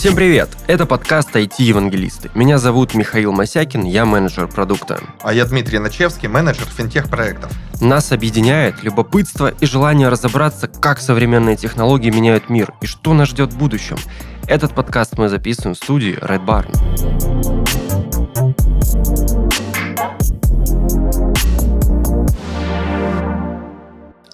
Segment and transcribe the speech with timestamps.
[0.00, 0.48] Всем привет!
[0.66, 2.30] Это подкаст IT-евангелисты.
[2.32, 4.98] Меня зовут Михаил Масякин, я менеджер продукта.
[5.20, 7.52] А я Дмитрий Начевский, менеджер финтех-проектов.
[7.82, 13.52] Нас объединяет любопытство и желание разобраться, как современные технологии меняют мир и что нас ждет
[13.52, 13.98] в будущем.
[14.46, 17.68] Этот подкаст мы записываем в студии Red Barn.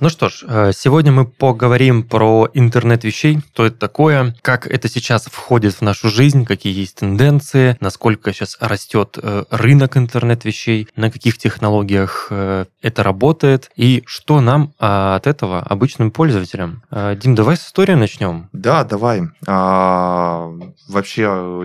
[0.01, 4.89] Ну что ж, э, сегодня мы поговорим про интернет вещей, что это такое, как это
[4.89, 10.89] сейчас входит в нашу жизнь, какие есть тенденции, насколько сейчас растет э, рынок интернет вещей,
[10.97, 16.83] на каких технологиях э, это работает и что нам а, от этого обычным пользователям.
[17.17, 18.49] Дим, давай с истории начнем.
[18.53, 19.23] Да, давай.
[19.47, 20.51] А,
[20.89, 21.25] вообще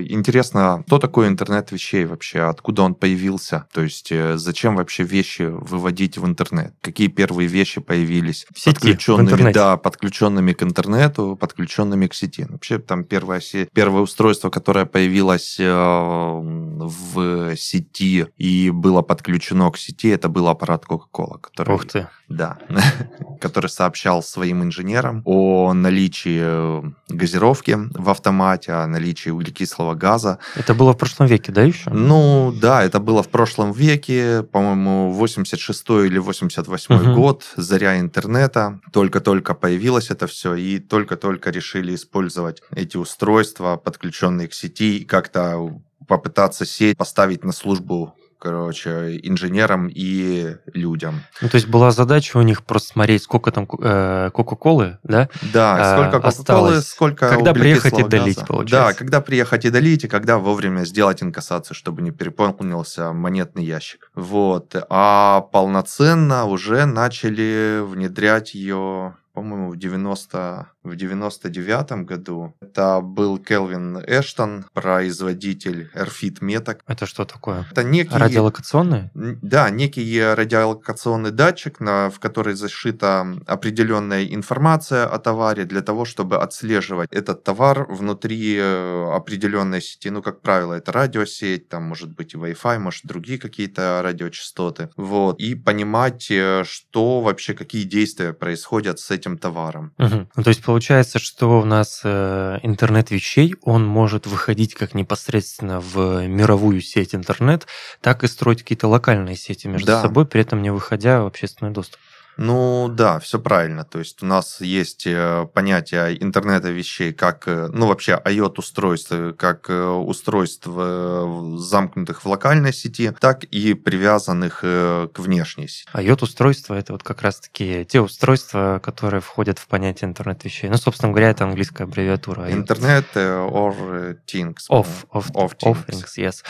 [0.09, 6.17] интересно, что такое интернет вещей вообще, откуда он появился, то есть зачем вообще вещи выводить
[6.17, 12.07] в интернет, какие первые вещи появились появились в сети, подключенными, да, подключенными к интернету, подключенными
[12.07, 12.45] к сети.
[12.49, 13.41] Вообще там первое,
[13.73, 20.85] первое устройство, которое появилось э, в сети и было подключено к сети, это был аппарат
[20.87, 22.07] Coca-Cola, который, Ух ты.
[22.29, 22.57] да,
[23.41, 30.37] который сообщал своим инженерам о наличии газировки в автомате, о наличии углекислого газа.
[30.55, 31.89] Это было в прошлом веке, да, еще?
[31.89, 37.13] Ну, да, это было в прошлом веке, по-моему, 86 или 88 угу.
[37.15, 44.53] год, заря интернета, только-только появилось это все, и только-только решили использовать эти устройства, подключенные к
[44.53, 51.21] сети, и как-то попытаться сеть поставить на службу короче, инженерам и людям.
[51.41, 55.29] Ну, то есть была задача у них просто смотреть, сколько там э, Кока-Колы, да?
[55.53, 58.47] Да, а, сколько Кока-Колы, сколько Когда приехать и долить, газа.
[58.47, 58.93] получается.
[58.93, 64.11] Да, когда приехать и долить, и когда вовремя сделать инкассацию, чтобы не переполнился монетный ящик.
[64.15, 64.75] Вот.
[64.89, 72.55] А полноценно уже начали внедрять ее по-моему, в 90 в 99 году.
[72.61, 76.81] Это был Келвин Эштон, производитель Airfit меток.
[76.87, 77.65] Это что такое?
[77.71, 78.15] Это некий...
[78.15, 79.09] Радиолокационный?
[79.13, 86.37] Да, некий радиолокационный датчик, на, в который зашита определенная информация о товаре для того, чтобы
[86.37, 90.09] отслеживать этот товар внутри э, определенной сети.
[90.09, 94.89] Ну, как правило, это радиосеть, там может быть и Wi-Fi, может другие какие-то радиочастоты.
[94.97, 95.39] Вот.
[95.39, 99.93] И понимать, э, что вообще, какие действия происходят с этим товаром.
[99.97, 100.29] Угу.
[100.35, 105.81] Ну, то есть получается, что у нас э, интернет вещей, он может выходить как непосредственно
[105.81, 107.67] в мировую сеть интернет,
[107.99, 110.01] так и строить какие-то локальные сети между да.
[110.01, 111.99] собой, при этом не выходя в общественный доступ.
[112.37, 113.83] Ну да, все правильно.
[113.83, 119.69] То есть у нас есть э, понятие интернета вещей как, э, ну вообще IoT-устройств, как
[119.69, 125.89] э, устройств замкнутых в локальной сети, так и привязанных к внешней сети.
[125.93, 130.69] IoT-устройства это вот как раз-таки те устройства, которые входят в понятие интернет вещей.
[130.69, 132.51] Ну, собственно говоря, это английская аббревиатура.
[132.51, 134.67] Интернет or things.
[134.69, 135.75] Of, of, of, things.
[135.75, 136.43] Of things yes.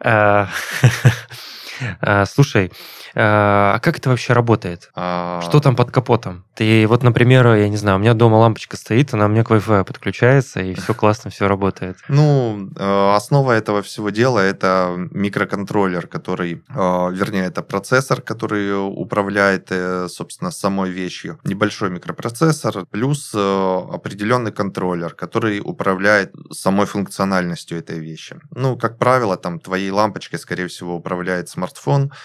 [0.00, 0.50] Да.
[2.00, 2.72] А, слушай,
[3.14, 4.90] а как это вообще работает?
[4.94, 5.40] А...
[5.42, 6.44] Что там под капотом?
[6.54, 9.84] Ты вот, например, я не знаю, у меня дома лампочка стоит, она мне к Wi-Fi
[9.84, 11.96] подключается, и все классно, все работает.
[12.08, 19.68] Ну, э, основа этого всего дела это микроконтроллер, который, э, вернее, это процессор, который управляет,
[19.70, 21.38] э, собственно, самой вещью.
[21.44, 28.36] Небольшой микропроцессор плюс определенный контроллер, который управляет самой функциональностью этой вещи.
[28.50, 31.71] Ну, как правило, там твоей лампочкой, скорее всего, управляет смартфон,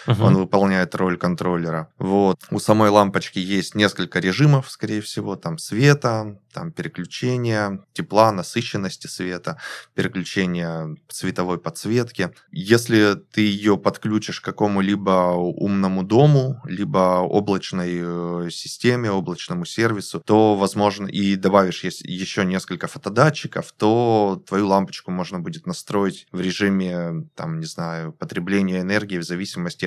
[0.07, 0.21] uh-huh.
[0.21, 1.87] он выполняет выполняет роль контроллера.
[1.97, 2.39] Вот.
[2.51, 9.57] У самой лампочки есть несколько режимов, скорее всего, там света, там переключения тепла, насыщенности света,
[9.93, 12.31] переключения цветовой подсветки.
[12.51, 20.55] Если ты ее подключишь к какому-либо умному дому, либо облачной э, системе, облачному сервису, то,
[20.55, 27.59] возможно, и добавишь еще несколько фотодатчиков, то твою лампочку можно будет настроить в режиме, там,
[27.59, 29.36] не знаю, потребления энергии в зависимости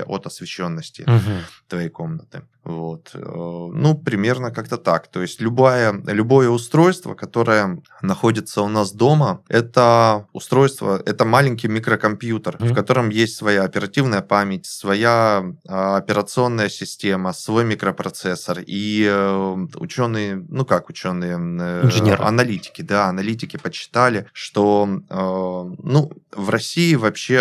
[0.02, 1.44] от освещенности освещенности угу.
[1.68, 2.42] твоей комнаты.
[2.64, 3.10] Вот.
[3.14, 5.08] Э, ну, примерно как-то так.
[5.08, 12.56] То есть любое, любое устройство, которое находится у нас дома, это устройство, это маленький микрокомпьютер,
[12.56, 18.60] mm в котором есть своя оперативная память, своя а, операционная система, свой микропроцессор.
[18.64, 22.22] И э, ученые, ну как ученые, э, Инженеры.
[22.22, 27.38] аналитики, да, аналитики подсчитали, что ну, в России вообще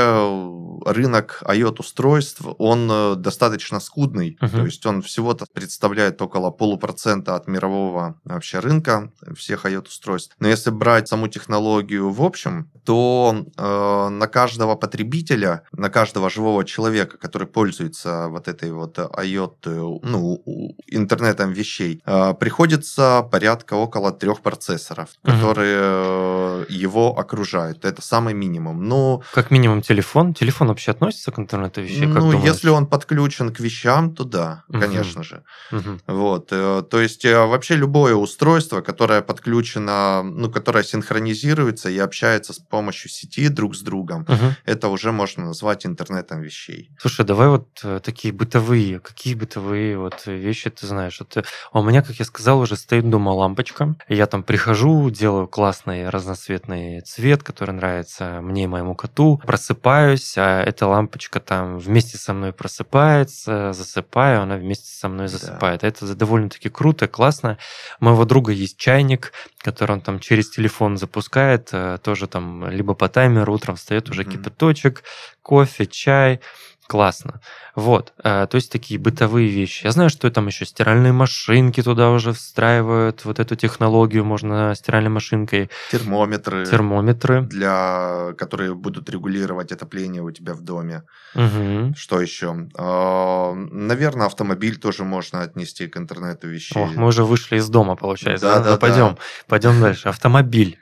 [0.86, 4.38] рынок IoT-устройств, он достаточно скудный.
[4.42, 10.36] uh То есть он всего-то представляет около полупроцента от мирового вообще рынка всех IoT-устройств.
[10.40, 16.64] Но если брать саму технологию в общем, то э, на каждого потребителя, на каждого живого
[16.64, 20.44] человека, который пользуется вот этой вот IoT, ну,
[20.88, 26.29] интернетом вещей, э, приходится порядка около трех процессоров, uh которые э,
[26.70, 27.86] его окружают.
[27.86, 28.88] Это самый минимум.
[28.88, 30.34] Но, Как минимум телефон.
[30.34, 32.08] Телефон вообще относится к интернету вещей?
[32.08, 32.44] Как ну, думаешь?
[32.54, 34.80] если он подключен к вещам, то да, Мгм.
[34.82, 35.44] конечно же.
[35.72, 36.02] Мгм.
[36.08, 42.54] Вот, э, то есть э, вообще любое устройство, которое подключено, ну, которое синхронизируется и общается
[42.54, 44.56] с помощью сети друг с другом, Мгм.
[44.66, 46.92] это уже можно назвать интернетом вещей.
[47.00, 51.20] Слушай, давай вот э, такие бытовые, какие бытовые вот вещи ты знаешь?
[51.20, 53.96] Вот, у меня, как я сказал, уже стоит дома лампочка.
[54.08, 59.42] Я там прихожу, делаю классный разноцветный цвет, который нравится мне и моему коту.
[59.46, 65.38] Просыпаюсь, а эта лампочка там вместе со мной просыпается, засыпаю, она вместе со мной Да.
[65.38, 65.84] засыпает.
[65.84, 67.58] Это довольно-таки круто, классно.
[68.00, 72.94] У моего друга есть чайник, который он там через телефон запускает, э, тоже там либо
[72.94, 74.32] по таймеру утром встает уже Мгм.
[74.32, 75.04] кипяточек,
[75.42, 76.42] кофе, чай.
[76.90, 77.40] Классно.
[77.76, 78.14] Вот.
[78.24, 79.86] э, То есть такие бытовые вещи.
[79.86, 83.26] Я знаю, что там еще стиральные машинки туда уже встраивают.
[83.26, 85.70] Вот эту технологию можно стиральной машинкой.
[85.92, 87.42] Термометры, Термометры.
[87.44, 91.04] для, которые будут регулировать отопление у тебя в доме.
[91.36, 91.94] Мгм.
[91.96, 92.54] Что еще?
[92.76, 96.82] Наверное, автомобиль тоже можно отнести к интернету вещей.
[96.82, 98.48] Ох, мы уже вышли из дома, получается.
[98.48, 100.10] Да, Да, да, Ну, пойдем, пойдем дальше.
[100.10, 100.80] Автомобиль.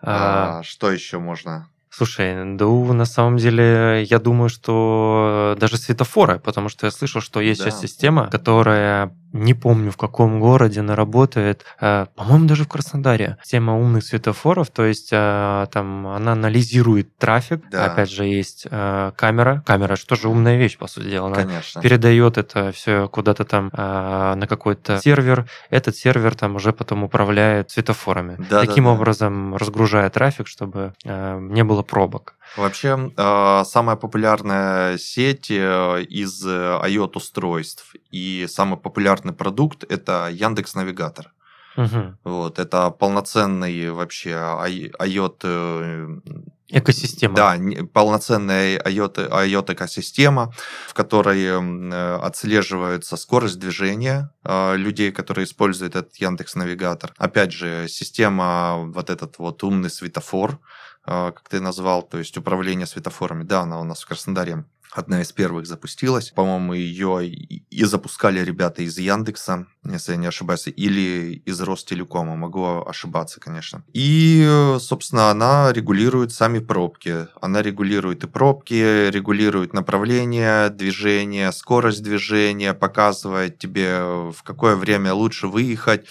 [0.00, 1.68] А, А, что еще можно?
[1.94, 7.40] Слушай, да на самом деле я думаю, что даже светофоры, потому что я слышал, что
[7.40, 7.70] есть Да.
[7.70, 13.38] сейчас система, которая не помню в каком городе она работает, э, по-моему даже в Краснодаре.
[13.42, 17.86] Система умных светофоров, то есть э, там она анализирует трафик, Да.
[17.86, 21.80] опять же есть э, камера, камера что же умная вещь по сути дела, она Конечно.
[21.80, 25.46] передает это все куда-то там на какой-то сервер.
[25.70, 28.36] Этот сервер там уже потом управляет светофорами.
[28.50, 28.96] Да, Таким да, да.
[28.96, 32.34] образом разгружая трафик, чтобы не было пробок.
[32.56, 40.74] Вообще, э, самая популярная сеть э, из э, IoT-устройств и самый популярный продукт– это Яндекс
[40.74, 41.32] Навигатор.
[41.76, 42.18] Мгм.
[42.24, 46.20] Вот, это полноценный вообще IoT, э,
[46.68, 47.34] Экосистема.
[47.34, 47.56] да,
[47.92, 50.52] полноценная IoT, IoT-экосистема,
[50.88, 57.14] в которой э, отслеживается скорость движения э, людей, которые используют этот Яндекс Навигатор.
[57.16, 60.58] Опять же, система, вот этот вот умный светофор,
[61.04, 65.32] как ты назвал, то есть управление светофорами, да, она у нас в Краснодаре одна из
[65.32, 66.30] первых запустилась.
[66.30, 72.36] По-моему, ее и запускали ребята из Яндекса, если я не ошибаюсь, или из Ростелекома.
[72.36, 73.84] Могу ошибаться, конечно.
[73.92, 77.26] И, собственно, она регулирует сами пробки.
[77.40, 85.48] Она регулирует и пробки, регулирует направление движения, скорость движения, показывает тебе, в какое время лучше
[85.48, 86.06] выехать,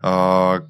[0.00, 0.66] а,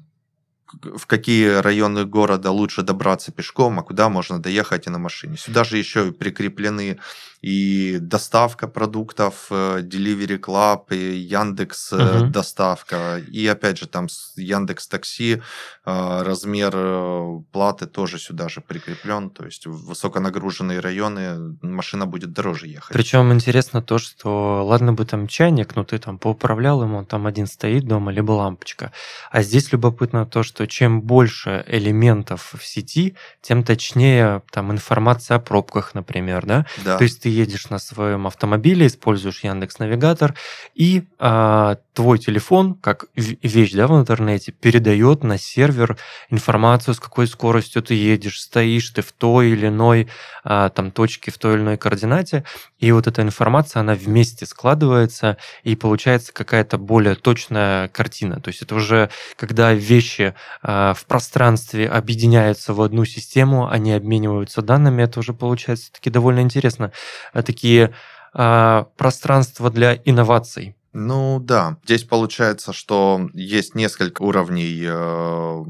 [0.81, 5.37] в какие районы города лучше добраться пешком, а куда можно доехать и на машине.
[5.37, 6.99] Сюда же еще и прикреплены
[7.43, 12.31] и доставка продуктов, э, Delivery Club, и Яндекс Мгм.
[12.31, 14.07] доставка, и опять же там
[14.37, 15.41] Яндекс Такси
[15.85, 22.31] э, размер э, платы тоже сюда же прикреплен, то есть в высоконагруженные районы машина будет
[22.31, 22.93] дороже ехать.
[22.93, 27.27] Причем интересно то, что ладно бы там чайник, но ты там поуправлял ему, он там
[27.27, 28.93] один стоит дома, либо лампочка.
[29.31, 35.39] А здесь любопытно то, что чем больше элементов в сети, тем точнее там информация о
[35.41, 36.65] пробках, например, да?
[36.85, 36.97] Да.
[36.97, 40.35] То есть ты едешь на своем автомобиле, используешь Яндекс Навигатор,
[40.75, 45.97] и а, твой телефон, как вещь да, в интернете, передает на сервер
[46.29, 50.07] информацию, с какой скоростью ты едешь, стоишь ты в той или иной
[50.43, 52.43] а, там точке, в той или иной координате,
[52.79, 58.39] и вот эта информация, она вместе складывается, и получается какая-то более точная картина.
[58.41, 64.61] То есть это уже когда вещи а, в пространстве объединяются в одну систему, они обмениваются
[64.61, 66.91] данными, это уже получается таки довольно интересно.
[67.31, 67.93] А, Такие
[68.33, 70.75] а, пространства для инноваций.
[70.93, 75.63] Ну да, здесь получается, что есть несколько уровней э,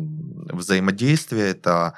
[0.53, 1.51] взаимодействия.
[1.51, 1.93] Это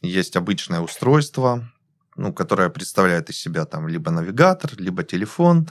[0.00, 1.68] есть обычное устройство,
[2.14, 5.68] ну, которое представляет из себя там либо навигатор, либо телефон,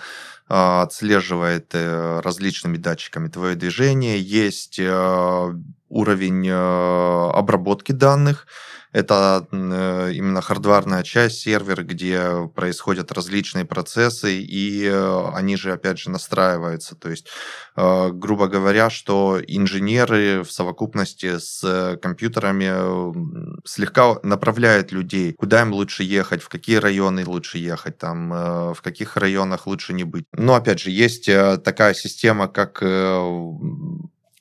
[0.50, 4.20] э, отслеживает э, различными датчиками твое движение.
[4.20, 5.54] Есть э,
[5.90, 8.48] уровень э, обработки данных.
[8.94, 16.00] Это э, именно хардварная часть, сервер, где происходят различные процессы, и э, они же, опять
[16.00, 16.96] же, настраиваются.
[16.96, 17.28] То есть,
[17.76, 26.42] грубо говоря, что инженеры в совокупности с компьютерами слегка направляют людей, куда им лучше ехать,
[26.42, 28.30] в какие районы лучше ехать, там,
[28.74, 30.26] в каких районах лучше не быть.
[30.32, 32.82] Но, опять же, есть такая система, как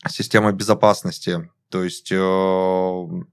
[0.06, 2.16] э, система безопасности то есть э,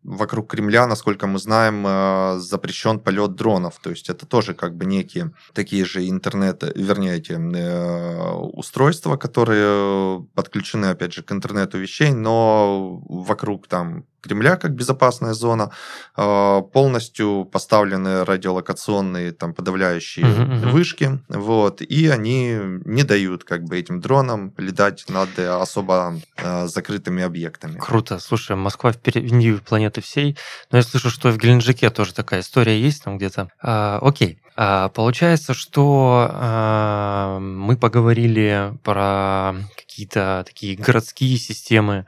[0.03, 3.79] вокруг Кремля, насколько мы знаем, э, запрещен полет дронов.
[3.81, 10.25] То есть это тоже как бы некие такие же интернет, вернее, эти э, устройства, которые
[10.33, 15.71] подключены, опять же, к интернету вещей, но вокруг там Кремля как безопасная зона,
[16.17, 23.77] э, полностью поставлены радиолокационные там подавляющие uh-huh, вышки, вот, и они не дают как бы
[23.77, 27.77] этим дронам летать над особо э, закрытыми объектами.
[27.79, 28.19] Круто.
[28.19, 30.37] Слушай, Москва впереди планеты всей,
[30.71, 33.49] но я слышу, что в Геленджике тоже такая история есть там где-то.
[33.61, 34.39] А, окей.
[34.55, 42.05] А, получается, что а, мы поговорили про какие-то такие городские системы.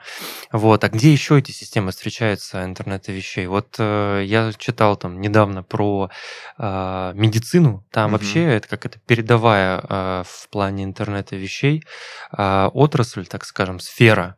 [0.52, 0.84] Вот.
[0.84, 3.48] А где еще эти системы встречаются, интернета вещей?
[3.48, 6.10] Вот э, я читал там недавно про
[6.58, 7.86] э, медицину.
[7.92, 8.14] Там угу.
[8.14, 11.84] вообще это как это передовая в плане интернета вещей
[12.32, 14.36] отрасль, так скажем, сфера.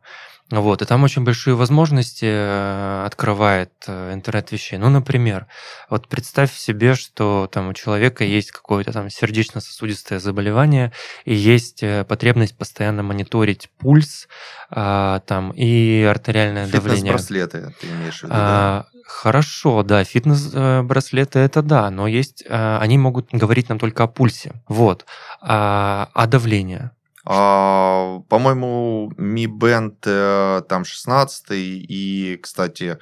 [0.50, 4.78] Вот, и там очень большие возможности э, открывает э, интернет вещей.
[4.78, 5.46] Ну, например,
[5.90, 10.90] вот представь себе, что там у человека есть какое-то там сердечно-сосудистое заболевание,
[11.26, 14.26] и есть э, потребность постоянно мониторить пульс
[14.70, 17.12] а, там и артериальное давление.
[17.12, 19.00] Фитнес-браслеты ты имеешь в виду, а, да?
[19.04, 24.52] Хорошо, да, фитнес-браслеты это да, но есть, они могут говорить нам только о пульсе.
[24.66, 25.04] Вот.
[25.40, 26.92] А, а давление?
[27.30, 32.98] А, по-моему, Mi Band э, там 16 и, кстати,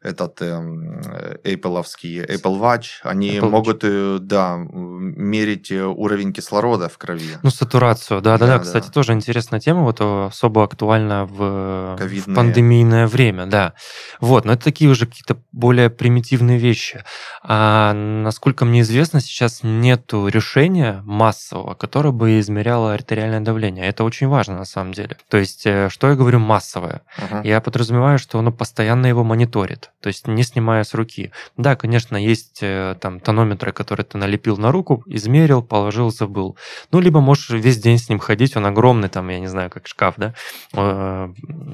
[0.00, 4.18] этот эм, э, Apple Apple Watch, они Apple могут, Watch.
[4.20, 7.38] да, мерить э, уровень кислорода в крови.
[7.42, 8.58] Ну, сатурацию, да, да, да.
[8.58, 8.64] да.
[8.64, 8.92] Кстати, да.
[8.92, 13.74] тоже интересная тема, вот э, особо актуальна в, в пандемийное время, да.
[14.20, 17.02] Вот, но это такие уже какие-то более примитивные вещи.
[17.42, 23.86] А насколько мне известно, сейчас нету решения массового, которое бы измеряло артериальное давление.
[23.86, 25.16] Это очень важно на самом деле.
[25.28, 27.02] То есть, что я говорю массовое?
[27.18, 27.40] Uh-huh.
[27.44, 31.32] Я подразумеваю, что оно постоянно его мониторит то есть не снимая с руки.
[31.56, 36.56] Да, конечно, есть э, там тонометры, которые ты налепил на руку, измерил, положил, забыл.
[36.92, 39.88] Ну, либо можешь весь день с ним ходить, он огромный, там, я не знаю, как
[39.88, 40.34] шкаф, да,
[40.72, 41.28] э,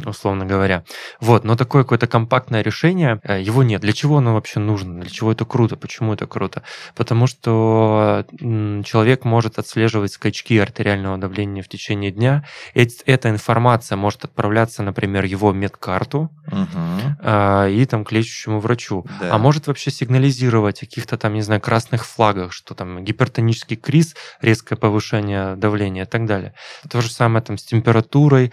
[0.07, 0.85] условно говоря.
[1.21, 3.83] Вот, но такое какое-то компактное решение, э, его нет.
[3.83, 5.01] Для чего оно вообще нужно?
[5.03, 5.77] Для чего это круто?
[5.77, 6.63] Почему это круто?
[6.95, 12.45] Потому что человек может отслеживать скачки артериального давления в течение дня.
[12.75, 17.69] Эта информация может отправляться, например, его медкарту, угу.
[17.69, 19.07] и там к лечащему врачу.
[19.21, 19.35] Да.
[19.35, 24.15] А может вообще сигнализировать о каких-то там, не знаю, красных флагах, что там гипертонический криз,
[24.41, 26.55] резкое повышение давления и так далее.
[26.89, 28.53] То же самое там с температурой,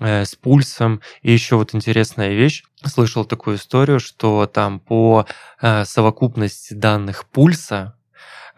[0.00, 1.00] э, с пульсом.
[1.22, 2.64] И еще вот интересная вещь.
[2.84, 5.26] Слышал такую историю, что там по
[5.60, 7.96] э, совокупности данных пульса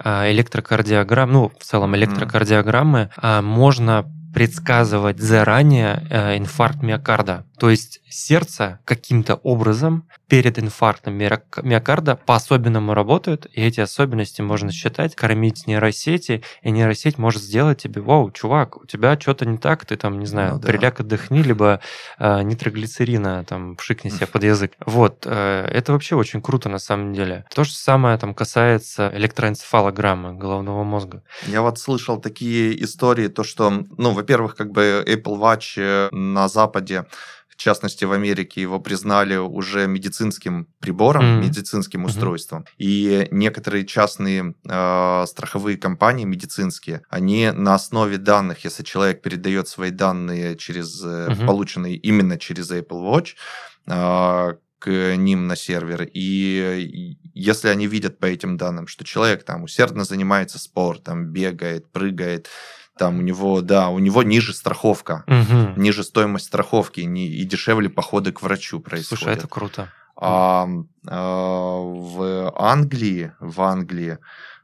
[0.02, 7.46] э, электрокардиограмм, ну, в целом электрокардиограммы, э, можно предсказывать заранее э, инфаркт миокарда.
[7.58, 15.14] То есть сердце каким-то образом перед инфарктом миокарда по-особенному работает, и эти особенности можно считать,
[15.14, 19.96] кормить нейросети, и нейросеть может сделать тебе, вау, чувак, у тебя что-то не так, ты
[19.96, 20.68] там, не знаю, ну, да.
[20.68, 21.80] приляг отдохни, либо
[22.18, 24.72] э, нитроглицерина там пшикни себе под язык.
[24.84, 27.44] Вот, э, это вообще очень круто на самом деле.
[27.54, 31.22] То же самое там касается электроэнцефалограммы головного мозга.
[31.46, 36.48] Я вот слышал такие истории, то что, ну, во-первых, как бы Apple Watch э, на
[36.48, 37.04] Западе
[37.48, 41.40] в частности, в Америке его признали уже медицинским прибором, mm-hmm.
[41.44, 42.62] медицинским устройством.
[42.62, 42.74] Mm-hmm.
[42.78, 49.90] И некоторые частные э, страховые компании медицинские, они на основе данных, если человек передает свои
[49.90, 51.46] данные через mm-hmm.
[51.46, 53.34] полученные именно через Apple Watch,
[53.86, 56.08] э, к ним на сервер.
[56.12, 62.48] И если они видят по этим данным, что человек там усердно занимается спортом, бегает, прыгает,
[62.96, 65.80] там у него, да, у него ниже страховка, угу.
[65.80, 69.24] ниже стоимость страховки не, и дешевле походы к врачу происходят.
[69.24, 69.92] Слушай, это круто.
[70.16, 70.68] А,
[71.08, 74.18] а в Англии, в Англии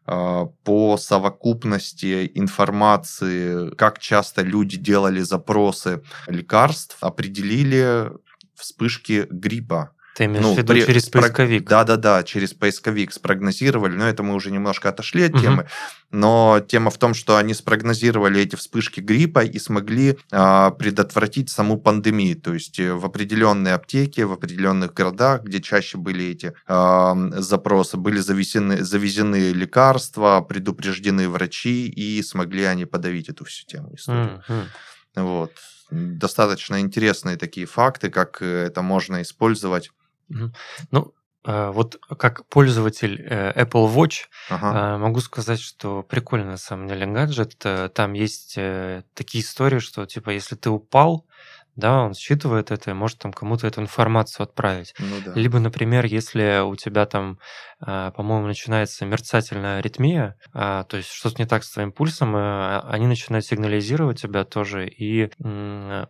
[0.06, 8.12] а, по совокупности информации, как часто люди делали запросы лекарств, определили
[8.54, 11.66] вспышки гриппа ты имеешь ну, в виду при, через поисковик?
[11.66, 15.40] Да-да-да, через поисковик спрогнозировали, но это мы уже немножко отошли от угу.
[15.40, 15.66] темы.
[16.10, 21.78] Но тема в том, что они спрогнозировали эти вспышки гриппа и смогли э, предотвратить саму
[21.78, 22.38] пандемию.
[22.38, 27.96] То есть э, в определенные аптеки, в определенных городах, где чаще были эти э, запросы,
[27.96, 34.42] были завезены, завезены лекарства, предупреждены врачи, и смогли они подавить эту всю тему историю.
[34.46, 35.24] Угу.
[35.24, 35.52] Вот
[35.90, 39.90] достаточно интересные такие факты, как э, это можно использовать
[40.90, 44.94] ну, а, вот как пользователь э, Apple Watch ага.
[44.94, 47.56] А, могу сказать, что прикольно на самом деле гаджет.
[47.64, 51.26] Э, там есть э, такие истории, что типа если ты упал,
[51.80, 54.94] да, он считывает это и может там кому-то эту информацию отправить.
[54.98, 55.32] Ну да.
[55.34, 57.38] Либо, например, если у тебя там,
[57.80, 62.80] а, по-моему, начинается мерцательная аритмия, а, то есть что-то не так с твоим пульсом, э,
[62.88, 65.30] они начинают сигнализировать тебя тоже, и,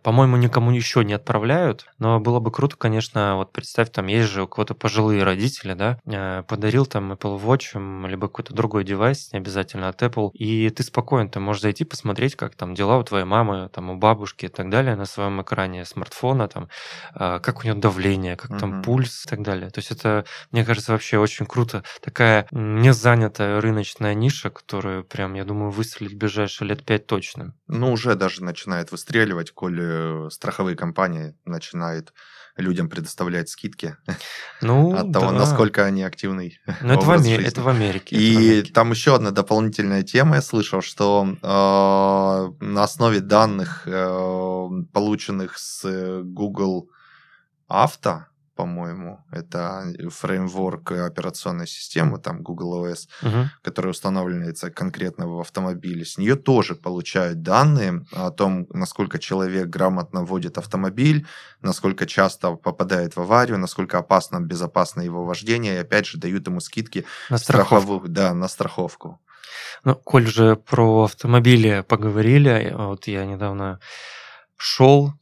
[0.03, 4.43] по-моему, никому еще не отправляют, но было бы круто, конечно, вот представь, там есть же
[4.43, 9.87] у кого-то пожилые родители, да, подарил там Apple Watch, либо какой-то другой девайс, не обязательно
[9.87, 13.69] от Apple, и ты спокойно, ты можешь зайти посмотреть, как там дела у твоей мамы,
[13.73, 16.69] там у бабушки и так далее на своем экране смартфона, там,
[17.13, 18.83] а, как у нее давление, как там Мгм.
[18.83, 19.69] пульс и так далее.
[19.69, 21.83] То есть это, мне кажется, вообще очень круто.
[22.01, 27.53] Такая незанятая рыночная ниша, которую прям, я думаю, выстрелить в ближайшие лет пять точно.
[27.67, 32.13] Ну, уже даже начинает выстреливать, коли страховые компании начинают
[32.57, 33.95] людям предоставлять скидки
[34.61, 35.31] Ну, от того, да.
[35.39, 36.53] насколько они активны.
[36.81, 37.47] Но это в, образ Аме- жизни.
[37.47, 38.15] это в Америке.
[38.15, 38.73] это в И Америке.
[38.73, 45.81] там еще одна дополнительная тема, я слышал, что э, на основе данных, э, полученных с
[45.85, 46.89] э, Google
[47.67, 48.25] Авто,
[48.61, 53.49] по-моему, это фреймворк операционной системы, там Google OS, Мгм.
[53.63, 60.23] которая устанавливается конкретно в автомобиле, с нее тоже получают данные о том, насколько человек грамотно
[60.23, 61.25] водит автомобиль,
[61.61, 66.59] насколько часто попадает в аварию, насколько опасно, безопасно его вождение, и опять же дают ему
[66.59, 67.75] скидки На страховку.
[67.75, 69.19] страховую, да, на страховку.
[69.83, 73.79] Ну, коль же про автомобили поговорили, вот я недавно
[74.55, 75.13] шел,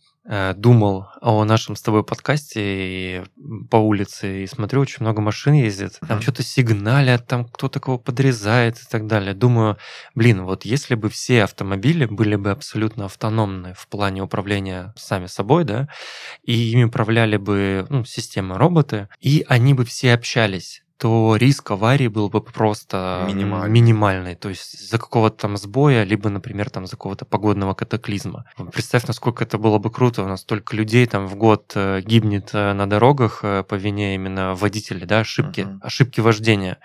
[0.58, 3.24] думал о нашем с тобой подкасте и
[3.70, 5.98] по улице, и смотрю, очень много машин ездит.
[6.02, 6.22] Там Мгм.
[6.22, 9.34] что-то сигналят, там кто-то кого подрезает и так далее.
[9.34, 9.78] Думаю,
[10.16, 15.64] блин, вот если бы все автомобили были бы абсолютно автономны в плане управления сами собой,
[15.64, 15.88] да,
[16.44, 22.10] и ими управляли бы ну, системы роботы, и они бы все общались, то риск аварии
[22.10, 23.70] был бы просто Минимальный.
[23.70, 24.36] минимальный.
[24.36, 28.44] То есть за какого-то там сбоя, либо, например, там за какого-то погодного катаклизма.
[28.74, 30.24] Представь, насколько это было бы круто.
[30.24, 34.16] У нас столько людей там в год э, гибнет э, на дорогах э, по вине
[34.16, 35.80] именно водителей, да, ошибки, Мгм.
[35.82, 36.80] ошибки вождения.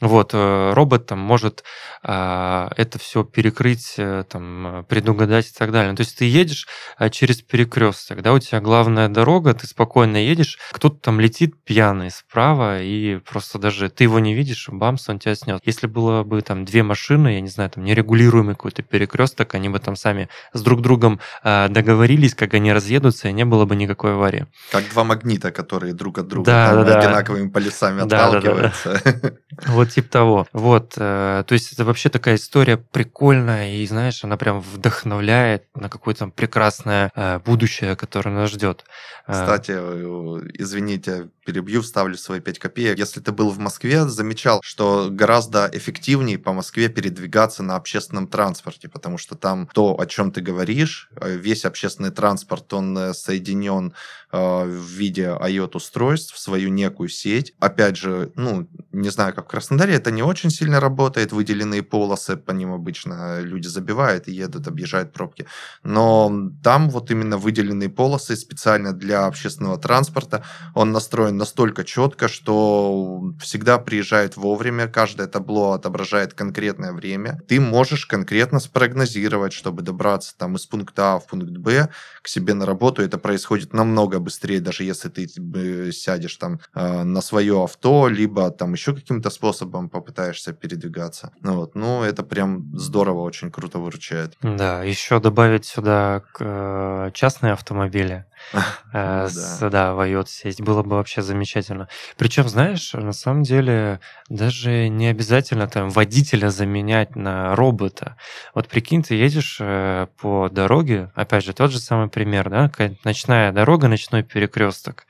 [0.00, 1.62] Вот, робот там может
[2.02, 3.96] а, это все перекрыть,
[4.28, 5.94] там, предугадать и так далее.
[5.94, 6.66] То есть ты едешь
[7.10, 12.80] через перекресток, да, у тебя главная дорога, ты спокойно едешь, кто-то там летит пьяный справа,
[12.80, 15.60] и просто даже ты его не видишь, бамс, он тебя снес.
[15.64, 19.78] Если было бы там две машины, я не знаю, там нерегулируемый какой-то перекресток, они бы
[19.78, 24.14] там сами с друг другом а, договорились, как они разъедутся, и не было бы никакой
[24.14, 24.46] аварии.
[24.70, 28.16] Как два магнита, которые друг от друга Да, там да, одинаковыми полюсами Да, да, да,
[28.16, 28.38] да.
[28.38, 29.38] отталкиваются.
[29.66, 30.46] Вот типа того.
[30.52, 35.88] Вот, э, то есть это вообще такая история прикольная, и знаешь, она прям вдохновляет на
[35.88, 38.84] какое-то прекрасное э, будущее, которое нас ждет.
[39.26, 42.98] Э, Кстати, э, извините, перебью, вставлю свои 5 копеек.
[42.98, 48.90] Если ты был в Москве, замечал, что гораздо эффективнее по Москве передвигаться на общественном транспорте,
[48.90, 53.94] потому что там то, о чем ты говоришь, э, весь общественный транспорт, он э, соединен
[54.30, 57.54] э, в виде IoT-устройств в свою некую сеть.
[57.60, 62.36] Опять же, ну, не знаю, как в Краснодаре, это не очень сильно работает, выделенные полосы,
[62.36, 65.46] по ним обычно люди забивают и едут, объезжают пробки.
[65.82, 70.44] Но там вот именно выделенные полосы специально для общественного транспорта.
[70.74, 77.40] Он настроен настолько четко, что всегда приезжает вовремя, каждое табло отображает конкретное время.
[77.48, 81.88] Ты можешь конкретно спрогнозировать, чтобы добраться там из пункта А в пункт Б
[82.22, 83.02] к себе на работу.
[83.02, 88.50] Это происходит намного быстрее, даже если ты э, сядешь там э, на свое авто, либо
[88.50, 91.32] там еще каким-то способом попытаешься передвигаться.
[91.40, 94.34] Ну вот, ну это прям здорово, очень круто выручает.
[94.42, 98.24] Да, еще добавить сюда э, частные автомобили.
[98.92, 99.28] э,
[99.60, 101.88] Ну Да, в IoT-сеть было бы вообще замечательно.
[102.16, 108.16] Причем, знаешь, на самом деле даже не обязательно там водителя заменять на робота.
[108.54, 112.70] Вот прикинь, ты едешь э, по дороге, опять же, тот же самый пример, да,
[113.04, 115.06] ночная дорога, ночной перекресток,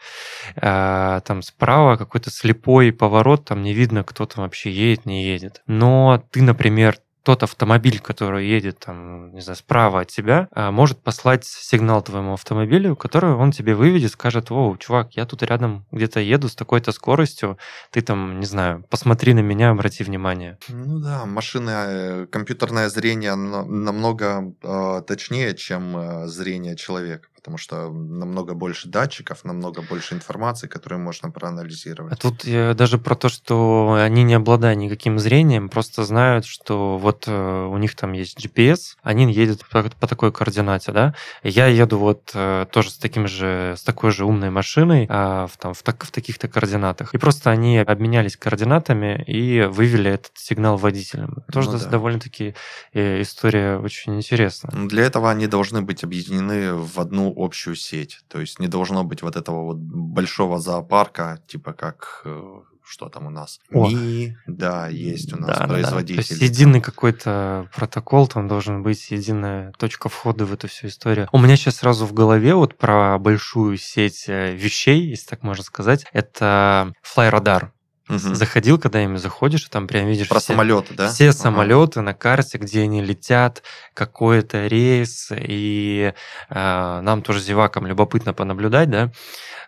[0.56, 5.62] а, там справа какой-то слепой поворот, там не видно, кто там вообще едет, не едет.
[5.66, 6.96] Но ты, например,
[7.28, 12.32] тот автомобиль, который едет там, не знаю, справа от тебя, а, может послать сигнал твоему
[12.32, 16.90] автомобилю, который он тебе выведет, скажет, о, чувак, я тут рядом где-то еду с такой-то
[16.90, 17.58] скоростью,
[17.90, 20.56] ты там, не знаю, посмотри на меня, обрати внимание.
[20.68, 27.90] Ну да, машины, э, компьютерное зрение намного э, точнее, чем э, зрение человека, потому что
[27.90, 32.18] намного больше датчиков, намного больше информации, которую можно А проанализировать.
[32.20, 37.24] тут э, даже про то, что они не обладают никаким зрением, просто знают, что вот
[37.26, 41.14] э, у них там есть GPS, они едут по, такой координате, да.
[41.42, 45.56] Я еду вот э, тоже с таким же, с такой же умной машиной а, в,
[45.56, 47.14] там, в, так- в таких-то координатах.
[47.14, 51.38] И просто они обменялись координатами и вывели этот сигнал водителям.
[51.50, 51.86] Тоже Ну да.
[51.86, 52.54] довольно-таки
[52.92, 54.86] э, история очень интересная.
[54.86, 58.20] Для этого они должны быть объединены в одну общую сеть.
[58.28, 63.26] То есть не должно быть вот этого вот большого зоопарка, типа как э, что там
[63.26, 63.60] у нас?
[63.70, 63.88] О.
[63.88, 65.68] Ми, да, есть у нас Да, да, да.
[65.74, 66.24] производитель.
[66.24, 71.28] То есть единый какой-то протокол, там должен быть единая точка входа в эту всю историю.
[71.32, 75.64] У меня сейчас сразу в голове вот про большую сеть э, вещей, если так можно
[75.64, 77.70] сказать, это FlyRadar.
[78.08, 78.34] Мгм.
[78.34, 81.08] Заходил, когда ими заходишь, и там прям видишь Про все, самолеты, да?
[81.08, 81.32] все Ага.
[81.38, 83.62] самолеты на карте, где они летят,
[83.94, 86.14] какой это рейс, и
[86.48, 89.10] э, нам тоже зевакам любопытно понаблюдать, да,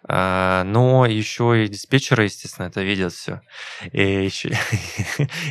[0.09, 3.43] А, но еще и диспетчеры, естественно, это видят все,
[3.93, 4.49] и еще,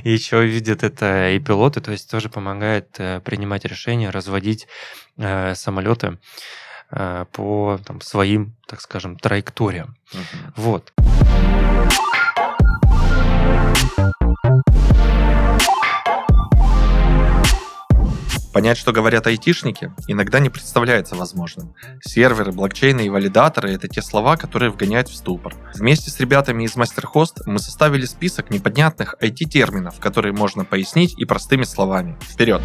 [0.03, 4.67] и еще видят это и пилоты, то есть тоже помогает э, принимать решения, разводить
[5.17, 6.17] э, самолеты
[6.91, 9.95] э, по там, своим, так скажем, траекториям.
[10.13, 10.53] Мгм.
[10.55, 10.93] Вот.
[18.51, 21.75] Понять, что говорят айтишники, иногда не представляется возможным.
[22.01, 25.53] Серверы, блокчейны и валидаторы– это те слова, которые вгоняют в ступор.
[25.75, 31.63] Вместе с ребятами из MasterHost мы составили список непонятных IT-терминов, которые можно пояснить и простыми
[31.63, 32.17] словами.
[32.21, 32.61] Вперед!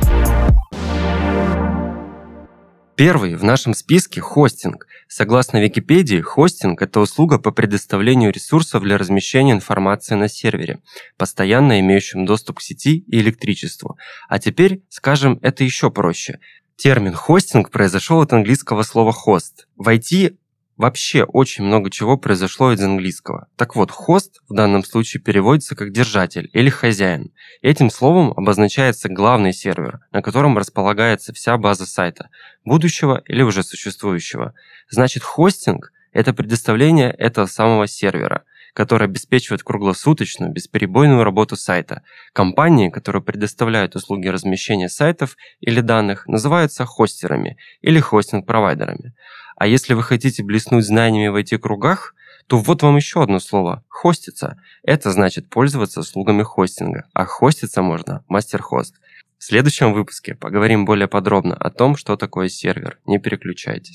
[2.96, 4.86] Первый в нашем списке– хостинг.
[5.08, 10.80] Согласно Википедии, хостинг– это услуга по предоставлению ресурсов для размещения информации на сервере,
[11.16, 13.98] постоянно имеющем доступ к сети и электричеству.
[14.28, 16.40] А теперь, скажем, это еще проще.
[16.76, 19.66] Термин хостинг произошел от английского слова host.
[19.76, 20.36] В IT
[20.76, 23.48] вообще очень много чего произошло из английского.
[23.56, 27.32] Так вот, хост в данном случае переводится как держатель или хозяин.
[27.62, 32.28] Этим словом обозначается главный сервер, на котором располагается вся база сайта,
[32.64, 34.54] будущего или уже существующего.
[34.88, 42.02] Значит, хостинг– это предоставление этого самого сервера, который обеспечивает круглосуточную, бесперебойную работу сайта.
[42.32, 49.14] Компании, которые предоставляют услуги размещения сайтов или данных, называются хостерами или хостинг-провайдерами.
[49.56, 52.14] А если вы хотите блеснуть знаниями в IT-кругах,
[52.46, 54.60] то вот вам еще одно слово– хоститься.
[54.82, 58.94] Это значит пользоваться услугами хостинга, а хоститься можно MasterHost.
[59.38, 62.98] В следующем выпуске поговорим более подробно о том, что такое сервер.
[63.06, 63.94] Не переключайтесь.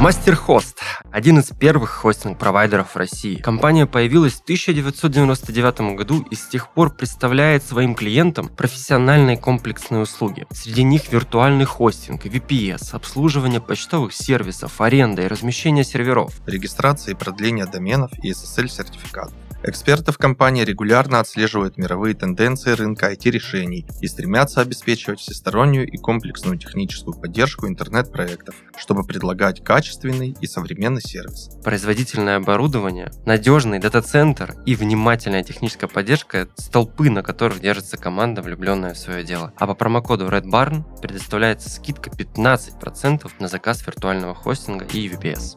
[0.00, 0.76] MasterHost–
[1.10, 3.36] один из первых хостинг-провайдеров в России.
[3.36, 10.46] Компания появилась в 1999 году и с тех пор представляет своим клиентам профессиональные комплексные услуги.
[10.50, 16.34] Среди них виртуальный хостинг, VPS, обслуживание почтовых сервисов, аренда и размещение серверов.
[16.46, 19.34] Регистрация и продление доменов и SSL-сертификатов.
[19.62, 26.58] Эксперты в компании регулярно отслеживают мировые тенденции рынка IT-решений и стремятся обеспечивать всестороннюю и комплексную
[26.58, 31.50] техническую поддержку интернет-проектов, чтобы предлагать качественный и современный сервис.
[31.62, 38.98] Производительное оборудование, надежный дата-центр и внимательная техническая поддержка– столпы, на которых держится команда, влюбленная в
[38.98, 39.52] свое дело.
[39.58, 45.56] А по промокоду Red Barn предоставляется скидка 15% на заказ виртуального хостинга и VPS.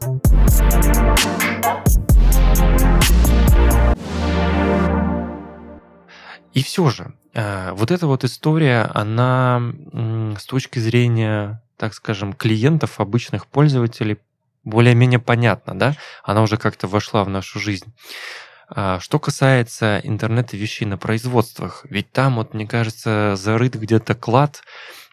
[6.53, 9.61] И все же, э, вот эта вот история, она
[10.37, 14.19] с точки зрения, так скажем, клиентов, обычных пользователей,
[14.63, 15.95] более-менее понятна, да?
[16.23, 17.93] Она уже как-то вошла в нашу жизнь.
[18.69, 24.63] А Что касается интернета вещей на производствах, ведь там, вот, мне кажется, зарыт где-то клад,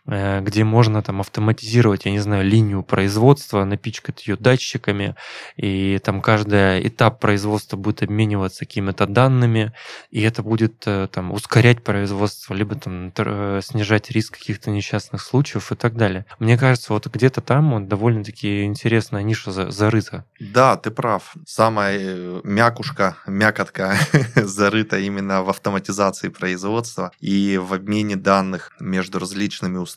[0.07, 5.15] где можно там автоматизировать, я не знаю, линию производства, напичкать ее датчиками,
[5.57, 9.73] и там каждый этап производства будет обмениваться какими-то данными,
[10.11, 15.73] и это будет э, там ускорять производство, либо там э, снижать риск каких-то несчастных случаев
[15.73, 16.27] и так далее.
[16.39, 20.25] Мне кажется, вот где-то там вот довольно-таки интересная ниша за- зарыта.
[20.39, 21.35] Да, ты прав.
[21.47, 23.95] Самая э, мякушка, мякотка
[24.35, 29.90] зарыта именно в автоматизации производства и в обмене данных между различными устройствами,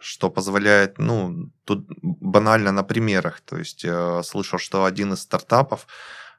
[0.00, 3.40] что позволяет, ну, тут банально на примерах.
[3.40, 5.86] То есть э, слышал, что один из стартапов,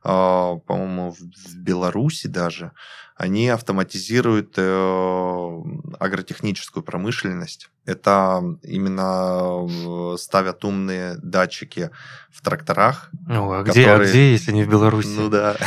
[0.03, 2.71] э, по-моему, в, в Беларуси даже,
[3.17, 5.61] они автоматизируют э,
[5.99, 7.69] агротехническую промышленность.
[7.85, 9.65] Это именно
[10.13, 11.91] э, ставят умные датчики
[12.31, 15.15] в тракторах, Ну, а где, а Которые- где, если не в Беларуси?
[15.15, 15.55] ну да.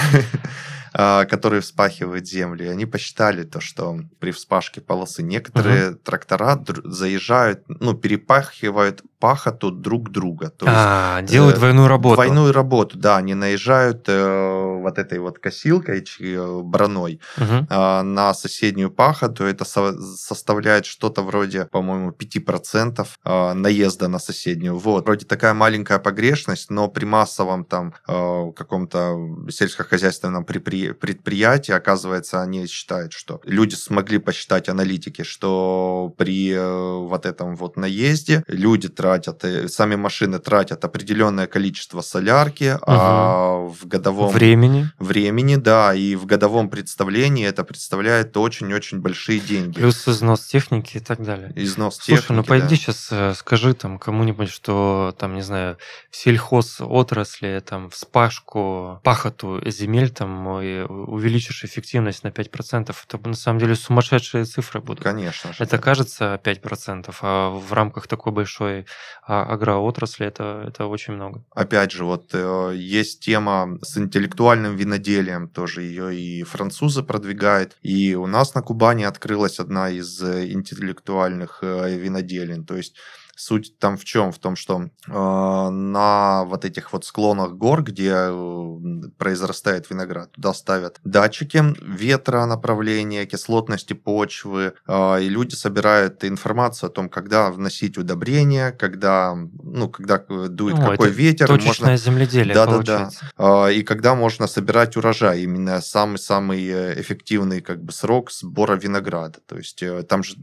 [0.92, 2.66] А, которые вспахивают землю.
[2.66, 9.70] И они посчитали то, что при вспашке полосы некоторые трактора др- заезжают, ну, перепахивают пахоту
[9.70, 10.50] друг друга.
[10.50, 12.14] То есть а, делают э, двойную работу.
[12.14, 17.66] Двойную работу, да, они наезжают э, вот этой вот косилкой, э, броной Мгм.
[17.70, 19.44] а, на соседнюю пахоту.
[19.44, 24.78] Это со- составляет что-то вроде, по-моему, 5% а, наезда на соседнюю.
[24.78, 25.04] Вот.
[25.04, 29.16] Вроде такая маленькая погрешность, но при массовом там а, каком-то
[29.50, 37.26] сельскохозяйственном припри- предприятии, оказывается, они считают, что люди смогли посчитать аналитики, что при э, вот
[37.26, 42.82] этом вот наезде люди тратят тратят, и сами машины тратят определенное количество солярки, угу.
[42.86, 44.32] а в годовом...
[44.32, 44.90] Времени.
[44.98, 49.74] Времени, да, и в годовом представлении это представляет очень-очень большие деньги.
[49.78, 51.52] Плюс износ техники и так далее.
[51.56, 52.76] Износ Слушай, техники, ну пойди да.
[52.76, 55.78] сейчас э, скажи там кому-нибудь, что там, не знаю,
[56.10, 63.28] в сельхоз отрасли, там, в спашку, пахоту земель, там, и увеличишь эффективность на 5%, это
[63.28, 65.02] на самом деле сумасшедшие цифры будут.
[65.02, 65.62] Конечно же.
[65.62, 65.82] Это да.
[65.82, 68.86] кажется 5%, а в рамках такой большой
[69.26, 71.44] а, агроотрасли это, это очень много.
[71.54, 78.14] Опять же, вот э, есть тема с интеллектуальным виноделием, тоже ее и французы продвигают, и
[78.14, 82.96] у нас на Кубани открылась одна из э, интеллектуальных э, виноделин, то есть
[83.40, 84.32] Суть там в чем?
[84.32, 88.78] В том, что э, на вот этих вот склонах гор, где э,
[89.16, 96.90] произрастает виноград, туда ставят датчики ветра, направления, кислотности почвы, э, и люди собирают информацию о
[96.90, 101.46] том, когда вносить удобрения, когда, ну, когда дует Ну, какой ветер.
[101.46, 102.74] Точечное можно- земледелие Да-да-да.
[102.74, 103.30] получается.
[103.36, 105.42] а, и когда можно собирать урожай.
[105.42, 109.38] Именно самый-самый э, эффективный как бы срок сбора винограда.
[109.46, 110.34] То есть э, там же,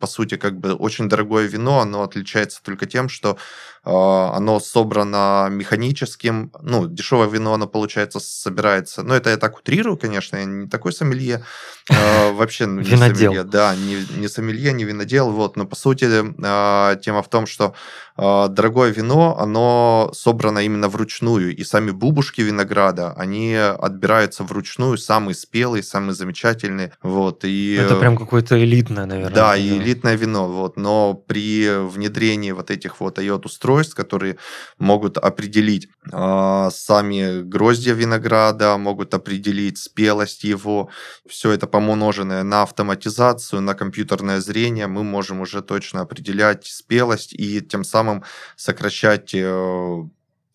[0.00, 2.31] по сути, как бы очень дорогое вино, оно отличается
[2.62, 3.36] только тем, что
[3.84, 9.96] а, оно собрано механическим, ну, дешевое вино, оно, получается, собирается, ну, это я так утрирую,
[9.96, 11.42] конечно, я не такой сомелье,
[11.90, 13.32] а, вообще ну, не Винодел.
[13.32, 16.08] сомелье, да, не, не сомелье, не винодел, вот, но, по сути,
[16.44, 17.74] а, тема в том, что
[18.16, 25.34] а, дорогое вино, оно собрано именно вручную, и сами бубушки винограда, они отбираются вручную, самые
[25.34, 27.74] спелые, самые замечательные, вот, и...
[27.74, 29.34] Это прям какое-то элитное, наверное.
[29.34, 32.21] Да, и элитное вино, вот, но при внедрении
[32.54, 34.38] вот этих вот IOT-устройств, которые
[34.78, 40.88] могут определить а, сами гроздья винограда, могут определить спелость его,
[41.28, 47.60] все это помноженное на автоматизацию, на компьютерное зрение, мы можем уже точно определять спелость и
[47.60, 48.24] тем самым
[48.56, 50.02] сокращать э,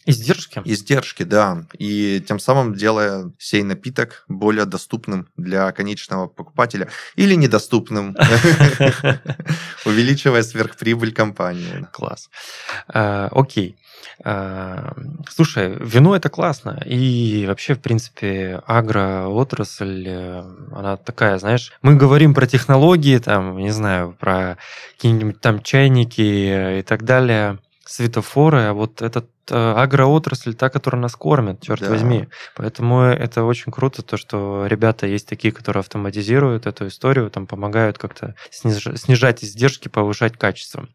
[0.07, 0.61] Издержки?
[0.65, 8.15] издержки, да, и тем самым делая сей напиток более доступным для конечного покупателя или недоступным,
[9.85, 11.87] увеличивая сверхприбыль компании.
[11.91, 12.29] Класс.
[12.87, 13.77] А, Окей.
[14.23, 14.93] А,
[15.29, 16.81] Слушай, вино это классно.
[16.85, 23.71] И вообще, в принципе, агроотрасль, э, она такая, знаешь, мы говорим про технологии, там, не
[23.71, 24.57] знаю, про
[24.95, 31.61] какие-нибудь там чайники и так далее, светофоры, а вот этот агроотрасль, та, которая нас кормит,
[31.61, 31.89] черт Да.
[31.89, 32.27] возьми.
[32.55, 37.97] Поэтому это очень круто, то, что ребята есть такие, которые автоматизируют эту историю, там помогают
[37.97, 40.87] как-то сниж- снижать издержки, повышать качество.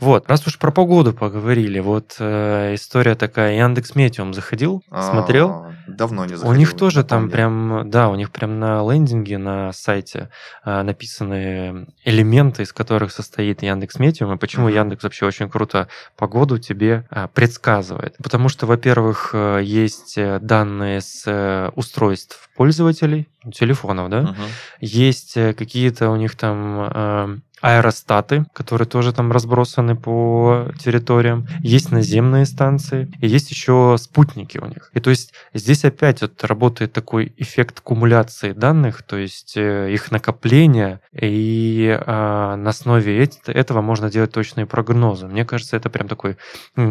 [0.00, 5.48] Вот, раз уж про погоду поговорили, вот э, история такая, Яндекс Метеум заходил, смотрел?
[5.50, 9.38] А, Давно не У заходил, них тоже там прям, да, у них прям на лендинге
[9.38, 10.30] на сайте
[10.64, 14.68] а, написаны элементы, из которых состоит Яндекс Метеум, и почему.
[14.68, 17.91] Яндекс вообще очень круто погоду тебе а, предсказывает.
[18.22, 24.34] Потому что, во-первых, э, есть э, данные с э, устройств пользователей, телефонов, да, Мгм.
[24.80, 31.46] есть э, какие-то у них там э, аэростаты, которые тоже там разбросаны по территориям.
[31.60, 33.08] Есть наземные станции.
[33.20, 34.90] И есть еще спутники у них.
[34.94, 40.10] И то есть здесь опять вот работает такой эффект кумуляции данных, то есть э, их
[40.10, 45.28] накопления, и а, на основе эт- этого можно делать точные прогнозы.
[45.28, 46.36] Мне кажется, это прям такой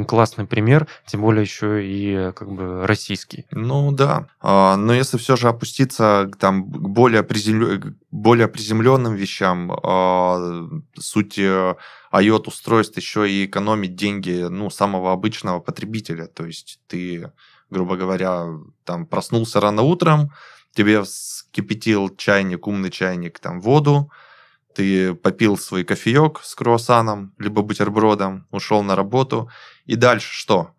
[0.07, 3.45] классный пример, тем более еще и э, как бы российский.
[3.51, 9.71] Ну да, А, но если все же опуститься там, к более, к более приземленным вещам,
[9.71, 10.67] а,
[10.99, 11.75] суть э,
[12.11, 16.25] IOT-устройств еще и экономить деньги ну, самого обычного потребителя.
[16.25, 17.31] То есть ты,
[17.69, 18.47] грубо говоря,
[18.85, 20.31] там проснулся рано утром,
[20.73, 24.11] тебе вскипятил чайник, умный чайник, там воду,
[24.73, 29.51] ты попил свой кофеек с круассаном, либо бутербродом, ушел на работу,
[29.85, 30.71] и дальше что?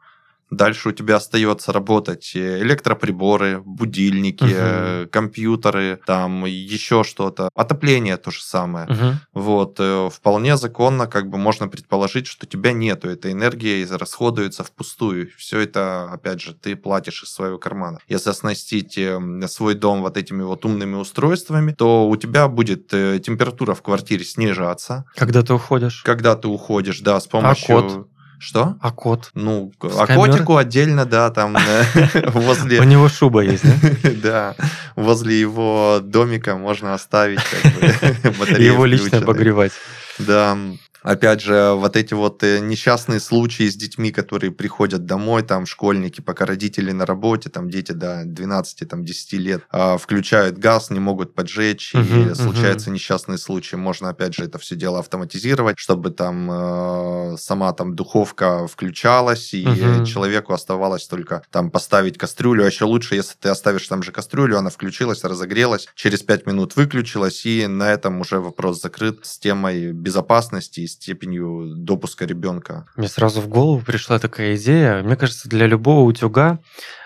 [0.52, 7.48] Дальше у тебя остается работать э, электроприборы, будильники, э, компьютеры, там еще что-то.
[7.54, 8.86] Отопление то же самое.
[8.86, 9.20] Мгм.
[9.32, 15.30] Вот, э, вполне законно, как бы можно предположить, что тебя нету, эта энергия расходуется впустую.
[15.38, 17.98] Все это, опять же, ты платишь из своего кармана.
[18.06, 18.98] Если оснастить
[19.46, 25.06] свой дом вот этими вот умными устройствами, то у тебя будет температура в квартире снижаться.
[25.16, 26.02] Когда ты уходишь.
[26.02, 27.66] Когда ты уходишь, да, с помощью...
[27.66, 28.08] кот?
[28.42, 28.76] Что?
[28.80, 29.30] А кот?
[29.34, 32.80] Ну, С а котику отдельно, да, там э, У возле...
[32.84, 34.10] него шуба есть, да?
[34.22, 34.54] Да,
[34.96, 37.38] возле его домика можно оставить
[38.58, 39.70] Его лично обогревать.
[40.18, 40.58] Да,
[41.02, 46.20] опять же, вот эти вот э, несчастные случаи с детьми, которые приходят домой, там, школьники,
[46.20, 51.00] пока родители на работе, там, дети до 12, там, 10 лет, а, включают газ, не
[51.00, 52.34] могут поджечь, Мгм, и мгм.
[52.34, 53.76] случаются несчастные случаи.
[53.76, 59.64] Можно, опять же, это все дело автоматизировать, чтобы там э, сама там духовка включалась, и
[59.64, 60.04] Мгм.
[60.04, 62.64] человеку оставалось только там поставить кастрюлю.
[62.64, 66.76] А еще лучше, если ты оставишь там же кастрюлю, она включилась, разогрелась, через 5 минут
[66.76, 72.86] выключилась, и на этом уже вопрос закрыт с темой безопасности и степенью допуска ребенка.
[72.96, 75.02] Мне сразу в голову пришла такая идея.
[75.02, 76.58] Мне кажется, для любого утюга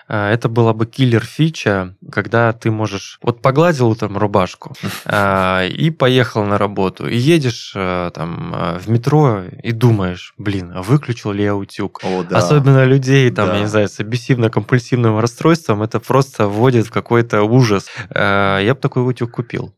[0.08, 3.18] а, это была бы киллер-фича, когда ты можешь...
[3.22, 7.08] Вот погладил там рубашку а, и поехал на работу.
[7.08, 12.00] И едешь а, там в метро и думаешь, блин, а выключил ли я утюг?
[12.04, 12.38] О, да.
[12.38, 13.54] Особенно людей, там, Да.
[13.54, 17.86] я не знаю, с обессивно-компульсивным расстройством, это просто вводит в какой-то ужас.
[18.14, 19.74] Я бы такой утюг купил.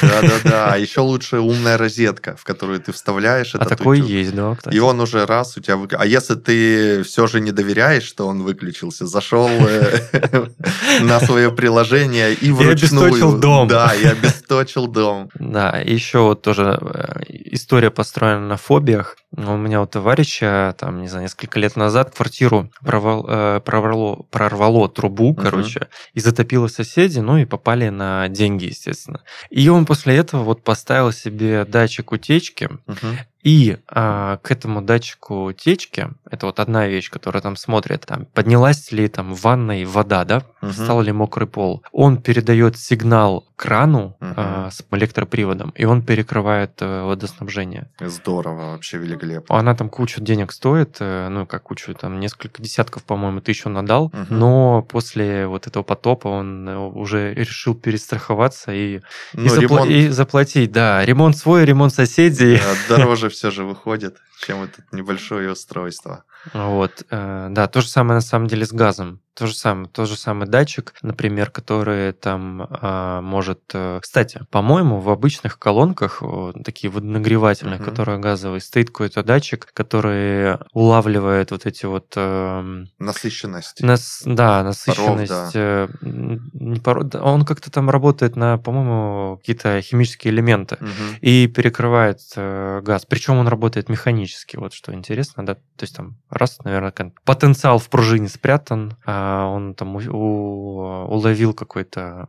[0.00, 0.72] Да-да-да.
[0.72, 4.10] А еще лучше умная розетка, в которую ты вставляешь А этот такой утюг.
[4.10, 4.74] есть, да, кстати.
[4.74, 8.26] И он уже раз у тебя выкли- А если ты все же не доверяешь, что
[8.26, 10.00] он выключился, зашел э,
[11.02, 13.04] на свое приложение и вручную...
[13.04, 13.68] обесточил дом.
[13.68, 15.28] Да, и обесточил дом.
[15.34, 19.16] Да, и еще вот тоже э, история построена на фобиях.
[19.36, 25.34] У меня у товарища, там, не знаю, несколько лет назад квартиру э, прорвало, прорвало трубу,
[25.34, 29.20] короче, и затопило соседи, ну и попали на деньги, естественно.
[29.50, 33.18] И он после этого вот поставил себе датчик утечки, Мгм.
[33.42, 38.92] И а, к этому датчику утечки, это вот одна вещь, которая там смотрит, там, поднялась
[38.92, 40.72] ли там в ванной вода, да, Мгм.
[40.72, 41.82] стал ли мокрый пол.
[41.92, 44.34] Он передает сигнал крану Мгм.
[44.36, 47.88] а, с электроприводом, и он перекрывает э, водоснабжение.
[47.98, 49.56] Здорово, вообще великолепно.
[49.58, 53.76] Она там кучу денег стоит, э, ну, как кучу, там несколько десятков, по-моему, тысяч он
[53.78, 54.26] отдал, Мгм.
[54.38, 59.00] но после вот этого потопа он э, уже решил перестраховаться и, и,
[59.34, 62.56] Ну, запла- ремонт и заплатить, да, ремонт свой, ремонт соседей.
[62.56, 66.24] э, дороже все же выходит, чем это небольшое устройство.
[66.52, 69.20] Вот, э, да, то же самое на самом деле с газом.
[69.36, 73.60] То же самое, тот же самый датчик, например, который там а, может...
[73.72, 77.84] э, Кстати, по-моему, в обычных колонках, о, такие водонагревательные, Мгм.
[77.84, 82.12] которые газовые, стоит какой-то датчик, который улавливает вот эти вот...
[82.16, 83.80] эм, Насыщенность.
[83.82, 85.30] нас, да, насыщенность.
[85.30, 85.50] да.
[85.54, 90.90] э, не пород, да, он как-то там работает на, по-моему, какие-то химические элементы Мгм.
[91.20, 93.06] и перекрывает э, газ.
[93.06, 95.54] Причем он работает механически, вот что интересно, да.
[95.54, 96.92] То есть там раз, наверное,
[97.24, 102.28] потенциал в пружине спрятан, а он там уловил какой-то,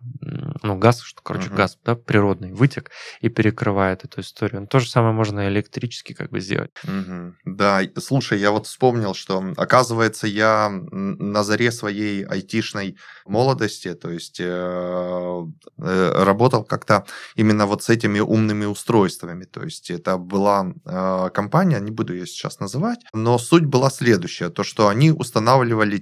[0.64, 1.56] ну, газ, что, короче, Мгм.
[1.56, 4.68] газ, да, природный, вытек и перекрывает эту историю.
[4.68, 6.72] То же самое можно электрически как бы сделать.
[6.84, 7.38] Мгм.
[7.46, 14.40] Да, слушай, я вот вспомнил, что, оказывается, я на заре своей айтишной молодости, то есть
[14.40, 14.46] э,
[15.78, 19.46] э, работал как-то именно вот с этими умными устройствами.
[19.46, 24.50] То есть это была э, компания, не буду ее сейчас называть, но суть была следующая,
[24.50, 25.98] то, что они устанавливали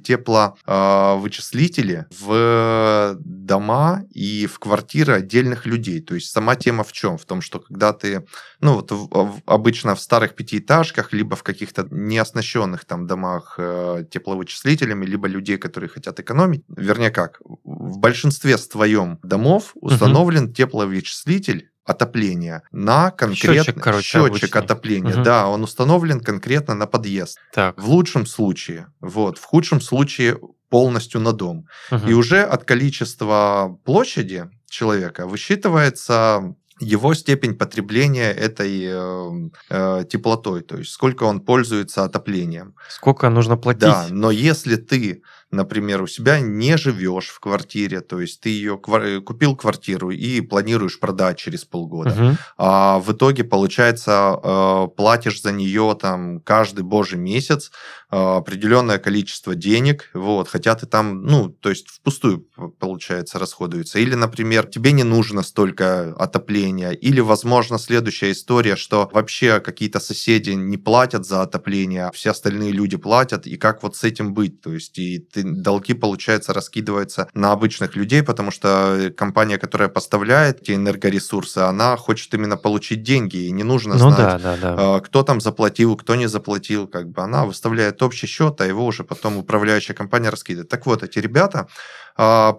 [0.79, 6.01] тепловычислители в дома и в квартиры отдельных людей.
[6.01, 7.17] То есть сама тема в чем?
[7.17, 8.25] В том, что когда ты
[8.61, 15.05] ну, вот в- обычно в старых пятиэтажках, либо в каких-то неоснащенных там домах э, тепловычислителями,
[15.05, 16.63] либо людей, которые хотят экономить.
[16.67, 24.59] Вернее как, в большинстве своем домов установлен тепловычислитель отопления на конкретный Счетчик, короче, счетчик обычный.
[24.61, 25.13] отопления.
[25.15, 25.23] Мгм.
[25.23, 27.39] Да, он установлен конкретно на подъезд.
[27.51, 27.81] Так.
[27.81, 30.37] В лучшем случае, вот, в худшем случае
[30.69, 31.67] полностью на дом.
[31.91, 32.07] мгм.
[32.09, 40.77] И уже от количества площади человека высчитывается его степень потребления этой э, э, теплотой, то
[40.77, 42.73] есть сколько он пользуется отоплением.
[42.89, 43.81] Сколько нужно платить?
[43.81, 48.77] Да, но если ты, например, у себя не живешь в квартире, то есть ты ее
[48.77, 52.37] купил квартиру и планируешь продать через полгода, Мгм.
[52.57, 57.71] а в итоге, получается, э, платишь за нее там каждый божий месяц
[58.11, 62.47] э, определенное количество денег, вот, хотя ты там, ну, то есть впустую,
[62.79, 63.99] получается, расходуется.
[63.99, 70.51] Или, например, тебе не нужно столько отопления, или, возможно, следующая история, что вообще какие-то соседи
[70.51, 74.61] не платят за отопление, а все остальные люди платят, и как вот с этим быть?
[74.61, 80.61] То есть и ты, долги, получается, раскидываются на обычных людей, потому что компания, которая поставляет
[80.61, 84.75] эти энергоресурсы, она хочет именно получить деньги, и не нужно Ну знать, да, да, да.
[84.77, 88.85] а, кто там заплатил, кто не заплатил, как бы она выставляет общий счет, а его
[88.85, 90.69] уже потом управляющая компания раскидывает.
[90.69, 91.67] Так вот, эти ребята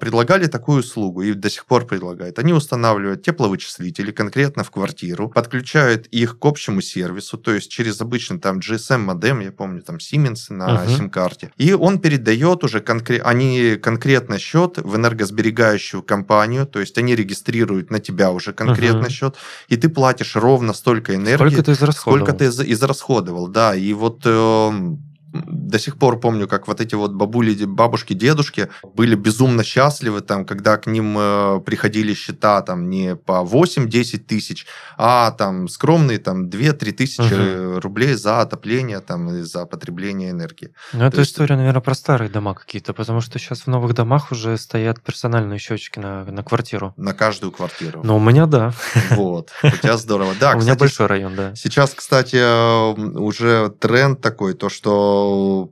[0.01, 2.39] предлагали такую услугу и до сих пор предлагают.
[2.39, 8.39] Они устанавливают тепловычислители конкретно в квартиру, подключают их к общему сервису, то есть через обычный
[8.39, 10.89] там GSM-модем, я помню, там Siemens на Мгм.
[10.97, 11.51] сим-карте.
[11.59, 17.91] И он передает уже конкре- они конкретно счет в энергосберегающую компанию, то есть они регистрируют
[17.91, 19.11] на тебя уже конкретно Мгм.
[19.11, 19.37] счет,
[19.69, 22.27] и ты платишь ровно столько энергии, Сколько ты израсходовал?
[22.27, 23.75] сколько ты из- израсходовал, да.
[23.75, 25.03] И вот эм,
[25.33, 30.45] до сих пор помню, как вот эти вот бабули, бабушки, дедушки были безумно счастливы, там,
[30.45, 34.67] когда к ним э, приходили счета там не по 8-10 тысяч,
[34.99, 37.79] а там скромные там 2-3 тысячи Мгм.
[37.79, 40.73] рублей за отопление там и за потребление энергии.
[40.93, 43.95] Ну, это То есть- история, наверное, про старые дома какие-то, потому что сейчас в новых
[43.95, 46.93] домах уже стоят персональные счетчики на, на квартиру.
[46.97, 48.01] На каждую квартиру.
[48.03, 48.73] Но у меня да.
[49.11, 49.51] Вот.
[49.63, 50.35] У тебя здорово.
[50.41, 51.55] Да, у меня большой район, да.
[51.55, 55.20] Сейчас, кстати, э, уже тренд такой, то, что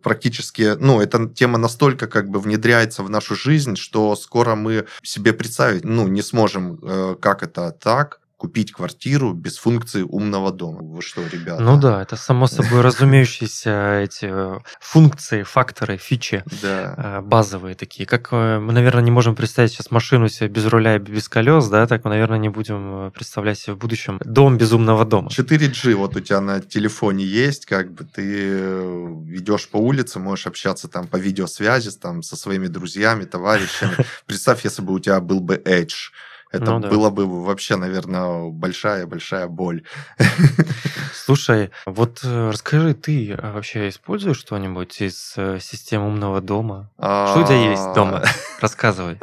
[0.02, 5.32] практически, ну, эта тема настолько как бы внедряется в нашу жизнь, что скоро мы себе
[5.32, 10.78] представить, ну, не сможем, э, как это так, купить квартиру без функции умного дома.
[10.80, 11.60] Вы что, ребята?
[11.60, 16.94] Ну да, это само собой разумеющиеся эти э, функции, факторы, фичи Да.
[16.96, 18.06] э, базовые такие.
[18.06, 21.66] Как э, мы, наверное, не можем представить сейчас машину себе без руля и без колес,
[21.66, 25.30] да, так мы, наверное, не будем представлять себе в будущем дом безумного дома.
[25.30, 28.58] 4G вот у тебя на телефоне есть, как бы ты
[29.34, 33.96] идешь по улице, можешь общаться там по видеосвязи там со своими друзьями, товарищами.
[34.26, 36.12] Представь, если бы у тебя был бы Edge.
[36.50, 36.88] Это Ну да.
[36.88, 39.82] было бы вообще, наверное, большая-большая боль.
[41.12, 46.90] Слушай, вот э, расскажи, ты а, вообще используешь что-нибудь из э, системы умного дома?
[46.96, 48.22] Что у тебя есть дома?
[48.60, 49.18] Рассказывай.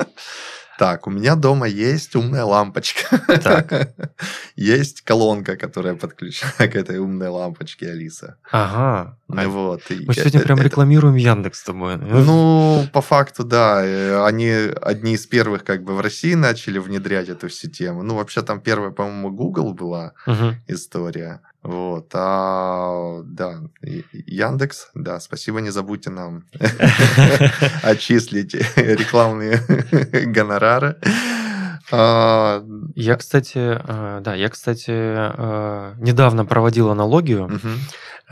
[0.78, 3.18] Так, у меня дома есть умная лампочка.
[3.44, 3.94] Так.
[4.58, 8.36] Есть колонка, которая подключена к этой умной лампочке, Алиса.
[8.52, 9.18] Ага.
[9.28, 9.82] Ну А вот.
[9.90, 11.98] Мы сегодня это- прям это- рекламируем Яндекс с тобой.
[11.98, 13.86] Ну, по факту, да.
[13.86, 14.50] э, Они
[14.82, 18.04] одни из первых как бы в России начали внедрять эту систему.
[18.04, 20.56] Ну, вообще там первая, по-моему, Google была Мгм.
[20.68, 21.40] история.
[21.66, 22.12] Вот.
[22.14, 26.44] А, да, Яндекс, да, спасибо, не забудьте нам
[27.82, 29.60] отчислить рекламные
[30.28, 30.98] гонорары.
[31.92, 32.64] А,
[32.96, 37.50] Я, кстати, э, да, я, кстати, э, недавно проводил аналогию.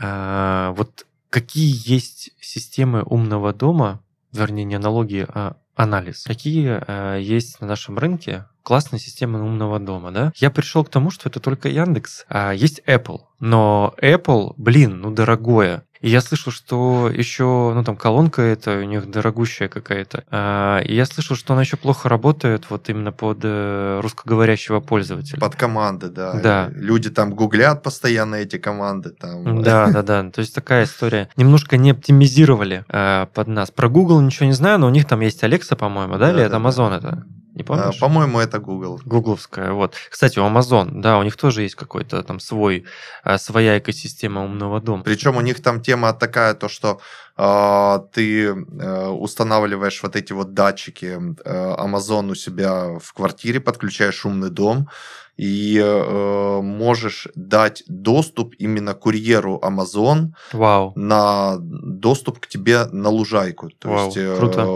[0.00, 4.00] Э, Вот какие есть системы умного дома,
[4.32, 6.24] вернее, не аналогии, а анализ.
[6.24, 10.32] Какие э, есть на нашем рынке классные системы умного дома, да?
[10.36, 12.24] Я пришел к тому, что это только Яндекс.
[12.28, 15.84] А есть Apple, но Apple, блин, ну дорогое.
[16.04, 20.24] И я слышал, что еще, ну там колонка это у них дорогущая какая-то.
[20.30, 25.40] А, и я слышал, что она еще плохо работает вот именно под э, русскоговорящего пользователя.
[25.40, 26.34] Под команды, да.
[26.34, 26.70] Да.
[26.74, 29.12] Люди там гуглят постоянно эти команды.
[29.18, 29.62] Там.
[29.62, 30.30] Да, да, да.
[30.30, 31.30] То есть такая история.
[31.36, 33.70] Немножко не оптимизировали э, под нас.
[33.70, 36.32] Про Google ничего не знаю, но у них там есть Alexa, по-моему, да?
[36.32, 36.56] Или это.
[36.56, 37.24] Amazon это?
[37.54, 38.00] Не А, помнишь?
[38.00, 39.00] По-моему, это Google.
[39.04, 39.94] Гугловская, вот.
[40.10, 42.84] Кстати, у Amazon, да, у них тоже есть какой-то там свой,
[43.24, 45.04] э, своя экосистема умного дома.
[45.04, 47.00] Причем у них там тема такая, то что
[47.36, 54.24] а, ты э, устанавливаешь вот эти вот датчики э, Amazon у себя в квартире, подключаешь
[54.26, 54.88] умный дом
[55.36, 60.92] и э, можешь дать доступ именно курьеру Amazon Вау.
[60.94, 63.70] на доступ к тебе на лужайку.
[63.70, 64.66] То Вау, есть, э, круто.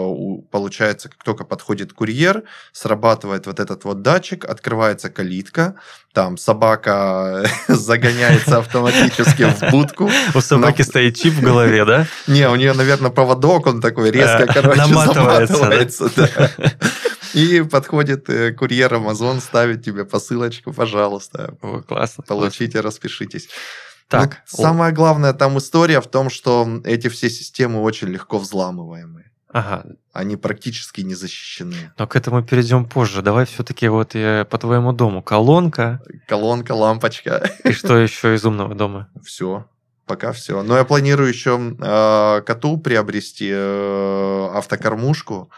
[0.50, 5.76] получается, как только подходит курьер, срабатывает вот этот вот датчик, открывается калитка,
[6.12, 10.10] там собака загоняется автоматически в будку.
[10.34, 12.06] У собаки стоит чип в голове, да?
[12.26, 16.10] Не, у нее, наверное, поводок, он такой резко, Э, короче, заматывается.
[17.34, 22.24] И подходит э, курьер Amazon, ставит тебе посылочку, пожалуйста, О, классно.
[22.26, 23.48] получите, распишитесь.
[24.08, 29.26] Так, Ну, самая главная там история в том, что эти все системы очень легко взламываемые.
[29.50, 31.92] Ага, Они практически не защищены.
[31.98, 33.22] но к этому перейдем позже.
[33.22, 35.22] Давай все-таки вот э, по твоему дому.
[35.22, 36.02] Колонка.
[36.26, 39.08] Колонка, лампочка, И что еще из умного дома?
[39.24, 39.66] все.
[40.06, 40.62] Пока все.
[40.62, 45.50] Но я планирую еще э, коту приобрести э, автокормушку,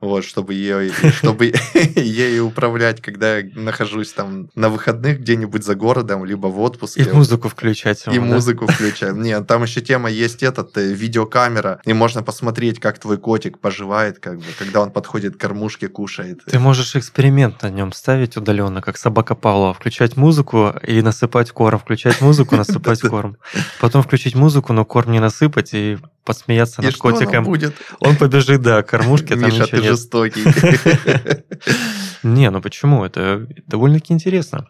[0.00, 1.52] вот, чтобы ее, чтобы
[1.96, 7.02] ей управлять, когда я нахожусь там на выходных где-нибудь за городом, либо в отпуске.
[7.02, 8.04] И музыку включать.
[8.06, 9.20] И музыку включаем.
[9.22, 14.18] Нет, там еще тема есть этот, э, видеокамера, и можно посмотреть, как твой котик поживает,
[14.20, 16.40] как бы, когда он подходит к кормушке, кушает.
[16.46, 19.74] Ты можешь эксперимент на нем ставить удаленно, как собака Павлова.
[19.74, 21.78] Включать музыку и насыпать корм.
[21.78, 23.36] Включать музыку, насыпать корм.
[23.80, 27.44] Потом включить музыку, но корм не насыпать и посмеяться над котиком.
[27.44, 27.74] будет?
[28.00, 29.87] Он побежит, да, к кормушке, там ничего.
[29.90, 30.44] Жестокий.
[32.22, 33.04] Не, ну почему?
[33.04, 34.66] Это довольно-таки интересно.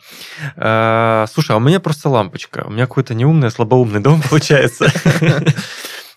[0.56, 2.64] А, Слушай, а у меня просто лампочка.
[2.66, 4.92] У меня какой-то неумный, слабоумный дом получается.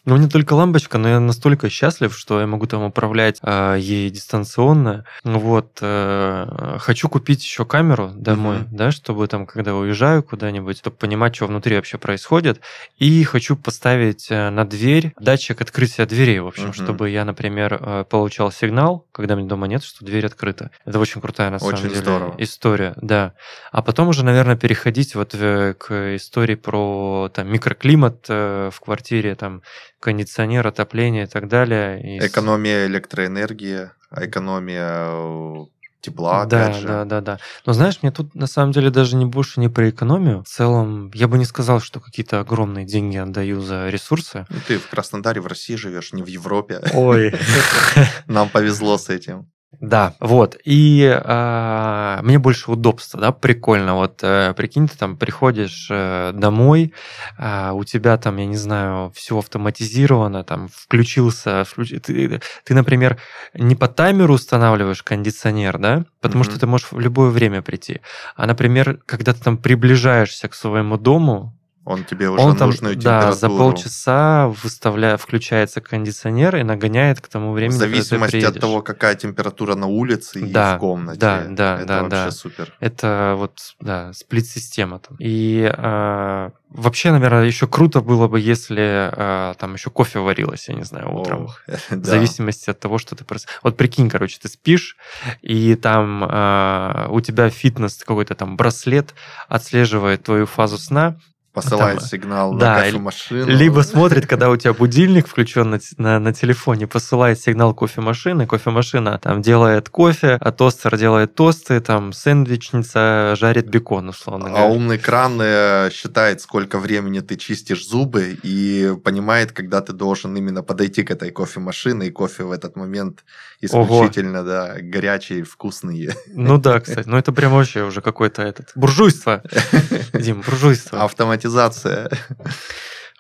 [0.04, 3.76] Ну, у меня только лампочка, но я настолько счастлив, что я могу там управлять э,
[3.80, 5.06] ей дистанционно.
[5.24, 5.78] Вот.
[5.82, 8.68] Э, хочу купить еще камеру домой, mm-hmm.
[8.72, 12.62] да, чтобы там, когда уезжаю куда-нибудь, чтобы понимать, что внутри вообще происходит.
[12.98, 16.84] И хочу поставить э, на дверь датчик открытия дверей, в общем, mm-hmm.
[16.84, 20.72] чтобы я, например, э, получал сигнал, когда мне дома нет, что дверь открыта.
[20.84, 22.36] Это очень крутая, на очень самом деле, здорово.
[22.40, 22.94] история.
[23.00, 23.34] Да.
[23.72, 29.62] А потом уже, наверное, переходить вот э, к истории про там, микроклимат в квартире, там,
[30.02, 32.02] кондиционер, отопление и так далее.
[32.02, 32.20] И...
[32.26, 35.66] Экономия электроэнергии, экономия э,
[36.02, 36.88] тепла, да, опять же.
[36.88, 37.40] Да, да, да.
[37.66, 40.44] Но знаешь, мне тут на самом деле даже не больше не про экономию.
[40.44, 44.46] В целом, я бы не сказал, что какие-то огромные деньги отдаю за ресурсы.
[44.50, 46.82] Ну, ты в Краснодаре, в России живешь, не в Европе.
[46.94, 47.34] Ой.
[48.28, 49.52] Нам повезло с этим.
[49.80, 50.58] Да, вот.
[50.66, 53.96] И э, мне больше удобства, да, прикольно.
[53.96, 56.94] Вот э, прикинь, ты там приходишь э, домой,
[57.38, 61.94] э, у тебя там, я не знаю, все автоматизировано, там включился, включ...
[62.04, 63.18] ты, ты, например,
[63.54, 66.50] не по таймеру устанавливаешь кондиционер, да, потому mm-hmm.
[66.50, 68.02] что ты можешь в любое время прийти.
[68.36, 72.96] А, например, когда ты там приближаешься к своему дому, он тебе уже он там, нужную
[72.96, 73.32] температуру.
[73.32, 78.84] Да, за полчаса выставляя, включается кондиционер и нагоняет к тому времени, В зависимости от того,
[78.84, 81.20] какая температура на улице да, и в комнате.
[81.20, 82.32] Да, да, Это да, вообще да.
[82.32, 82.74] супер.
[82.80, 85.18] Это вот, да, сплит-система там.
[85.20, 90.76] И а, вообще, наверное, еще круто было бы, если а, там еще кофе варилось, я
[90.76, 91.46] не знаю, утром.
[91.46, 92.10] Ох, в да.
[92.12, 93.50] зависимости от того, что ты просто...
[93.64, 94.98] Вот прикинь, короче, ты спишь,
[95.42, 99.16] и там а, у тебя фитнес какой-то там браслет
[99.48, 101.18] отслеживает твою фазу сна,
[101.54, 103.48] посылает там, сигнал да, на кофемашину.
[103.48, 109.20] Либо смотрит, когда у тебя будильник включен на, на, на телефоне, посылает сигнал кофемашины, кофемашина
[109.20, 114.64] там делает кофе, а тостер делает тосты, там сэндвичница жарит бекон, условно говоря.
[114.64, 120.36] А умный кран э, считает, сколько времени ты чистишь зубы и понимает, когда ты должен
[120.36, 123.26] именно подойти к этой кофемашине, и кофе в этот момент
[123.60, 124.48] исключительно, Ого.
[124.48, 126.12] да, горячий, вкусный.
[126.28, 129.44] Ну да, кстати, ну это прям вообще уже какое-то этот буржуйство,
[130.14, 131.04] Дим, буржуйство.
[131.04, 132.10] Автоматизация автоматизация.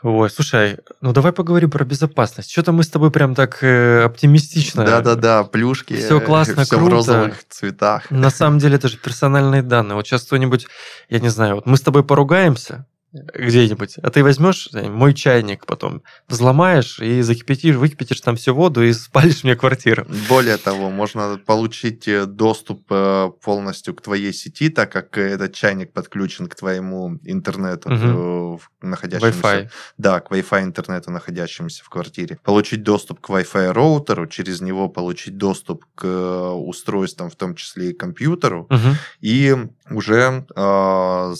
[0.03, 2.51] Ой, слушай, ну давай поговорим про безопасность.
[2.51, 4.83] Что-то мы с тобой прям так э, оптимистично.
[4.83, 5.95] Да-да-да, плюшки.
[5.95, 6.89] Все классно, все круто.
[6.89, 8.09] в розовых цветах.
[8.09, 9.95] На самом деле это же персональные данные.
[9.95, 10.65] Вот сейчас кто-нибудь,
[11.09, 16.01] я не знаю, вот мы с тобой поругаемся, где-нибудь, а ты возьмешь мой чайник потом,
[16.27, 20.05] взломаешь и закипятишь, выкипятишь там всю воду и спалишь мне квартиру.
[20.29, 25.91] Более того, можно получить э, доступ э, полностью к твоей сети, так как этот чайник
[25.91, 28.61] подключен к твоему интернету, угу.
[28.81, 29.39] находящемуся...
[29.39, 29.69] Wi-Fi.
[29.97, 32.39] Да, к Wi-Fi интернету, находящемуся в квартире.
[32.43, 37.93] Получить доступ к Wi-Fi роутеру, через него получить доступ к устройствам, в том числе и
[37.93, 38.95] компьютеру, угу.
[39.19, 39.55] и
[39.89, 41.33] уже э,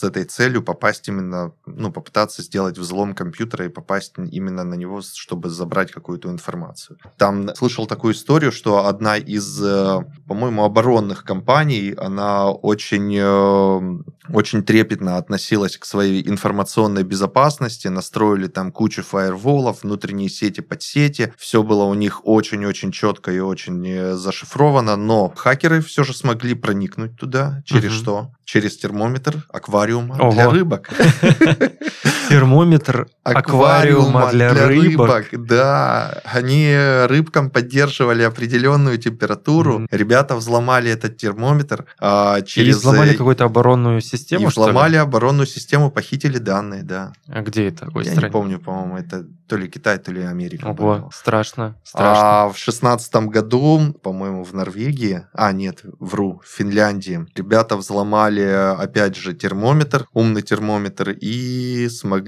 [0.00, 5.02] с этой целью попасть именно, ну, попытаться сделать взлом компьютера и попасть именно на него,
[5.02, 6.96] чтобы забрать какую-то информацию.
[7.18, 14.62] Там слышал такую историю, что одна из, э, по-моему, оборонных компаний, она очень, э, очень
[14.62, 21.84] трепетно относилась к своей информационной безопасности, настроили там кучу фаерволов, внутренние сети, подсети, все было
[21.84, 27.62] у них очень-очень четко и очень э, зашифровано, но хакеры все же смогли проникнуть туда,
[27.66, 28.00] через угу.
[28.00, 28.30] что?
[28.44, 30.32] Через термометр, аквариум аквариума Ого.
[30.32, 30.88] для рыбок.
[32.30, 35.30] Термометр аквариума для, для рыбок.
[35.30, 35.46] рыбок.
[35.46, 36.74] Да, они
[37.06, 39.80] рыбкам поддерживали определенную температуру.
[39.80, 39.88] Mm.
[39.90, 42.76] Ребята взломали этот термометр а, через...
[42.76, 47.12] И взломали какую-то оборонную систему, И взломали оборонную систему, похитили данные, да.
[47.26, 47.86] А где это?
[47.86, 48.28] Какой Я стране?
[48.28, 50.66] не помню, по-моему, это то ли Китай, то ли Америка.
[50.66, 51.10] Ого, было.
[51.12, 52.44] страшно, страшно.
[52.44, 58.44] А в шестнадцатом году, по-моему, в Норвегии, а нет, вру, в Финляндии, ребята взломали,
[58.78, 62.19] опять же, термометр, умный термометр, и смогли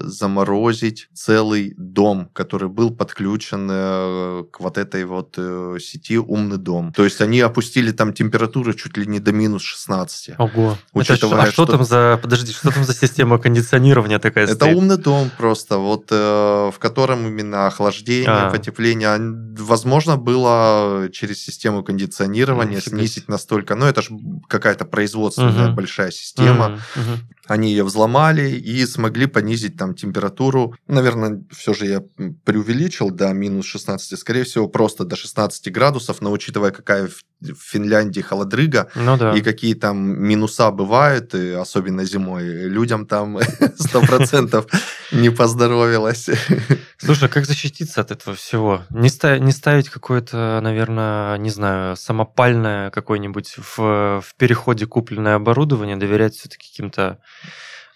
[0.00, 6.92] заморозить целый дом, который был подключен э, к вот этой вот э, сети «Умный дом».
[6.92, 10.36] То есть они опустили там температуру чуть ли не до минус 16.
[10.38, 10.78] Ого.
[10.92, 14.66] Учитывая, Это, а что, что там за, подожди, что там за система кондиционирования такая Это
[14.66, 18.50] умный дом просто, вот э, в котором именно охлаждение, а.
[18.50, 19.18] потепление,
[19.58, 23.74] возможно, было через систему кондиционирования ну, снизить настолько.
[23.74, 24.10] Но это же
[24.48, 25.76] какая-то производственная угу.
[25.76, 26.80] большая система.
[26.96, 27.18] Угу.
[27.48, 30.74] Они ее взломали и смогли понизить там температуру.
[30.88, 32.02] Наверное, все же я
[32.44, 34.18] преувеличил до минус 16.
[34.18, 39.32] Скорее всего, просто до 16 градусов, но учитывая, какая в Финляндии холодрыга ну, да.
[39.32, 44.68] и какие там минуса бывают, и особенно зимой, людям там 100%
[45.12, 46.30] не поздоровилось.
[46.98, 48.82] Слушай, а как защититься от этого всего?
[48.90, 55.96] Не, ставить, не ставить какое-то, наверное, не знаю, самопальное какое-нибудь в, в переходе купленное оборудование,
[55.96, 57.18] доверять все-таки каким-то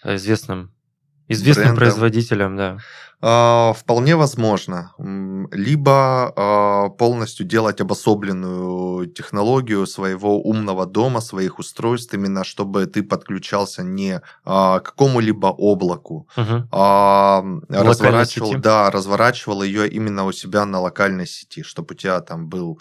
[0.03, 0.71] известным,
[1.27, 1.77] известным Брендом.
[1.77, 2.77] производителям, да.
[3.19, 4.91] А, Вполне возможно.
[5.51, 13.83] Либо а, полностью делать обособленную технологию своего умного дома, своих устройств, именно чтобы ты подключался
[13.83, 16.67] не а, к какому-либо облаку, Мгм.
[16.71, 18.61] а разворачивал, сети.
[18.61, 22.79] да, разворачивал ее именно у себя на локальной сети, чтобы у тебя там был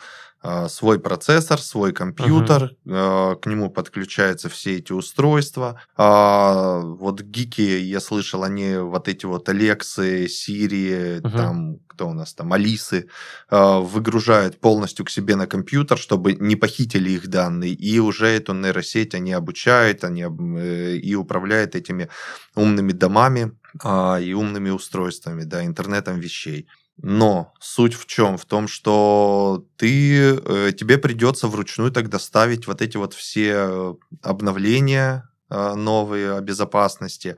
[0.69, 5.81] свой процессор, свой компьютер, а, к нему подключаются все эти устройства.
[5.97, 11.31] А, Вот гики, я слышал, они вот эти вот Алексы, Сирии, Мгм.
[11.37, 13.09] там, кто у нас там, Алисы,
[13.49, 18.53] а, выгружают полностью к себе на компьютер, чтобы не похитили их данные, и уже эту
[18.55, 22.09] нейросеть они обучают, они э, и управляют этими
[22.55, 26.67] умными домами а, и умными устройствами, да, интернетом вещей.
[27.03, 28.39] Но суть в чем?
[28.39, 35.29] В том, что ты, э, тебе придется вручную тогда ставить вот эти вот все обновления
[35.51, 37.37] э, новые о безопасности,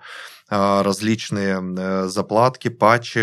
[0.48, 3.18] а, различные э, заплатки, патчи,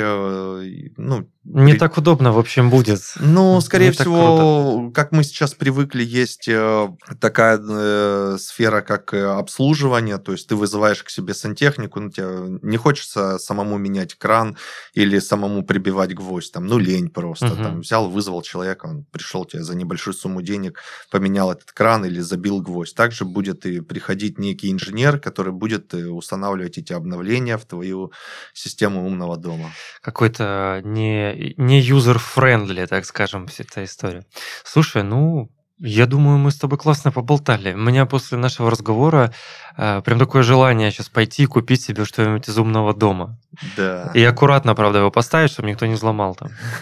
[0.97, 2.99] ну, Не так удобно, в общем, будет.
[3.19, 6.89] ну, Не скорее так всего, как мы сейчас привыкли, есть э,
[7.19, 12.59] такая э, сфера, как э, обслуживание, то есть ты вызываешь к себе сантехнику, ну, тебе
[12.63, 14.57] не хочется самому менять кран
[14.95, 17.63] или самому прибивать гвоздь, там, ну, лень просто, Мгм.
[17.63, 20.79] там, взял, вызвал человека, он пришел тебе за небольшую сумму денег,
[21.11, 22.95] поменял этот кран или забил гвоздь.
[22.95, 28.11] Также будет и приходить некий инженер, который будет э, устанавливать эти обновления в твою
[28.53, 29.69] систему умного дома.
[30.01, 34.25] Какой-то не, не user-friendly, так скажем, вся эта история.
[34.63, 37.73] Слушай, ну, я думаю, мы с тобой классно поболтали.
[37.73, 39.33] У меня после нашего разговора
[39.77, 43.37] э, прям такое желание сейчас пойти и купить себе что-нибудь из умного дома.
[43.75, 44.09] Да.
[44.13, 46.51] И аккуратно, правда, его поставить, чтобы никто не взломал там.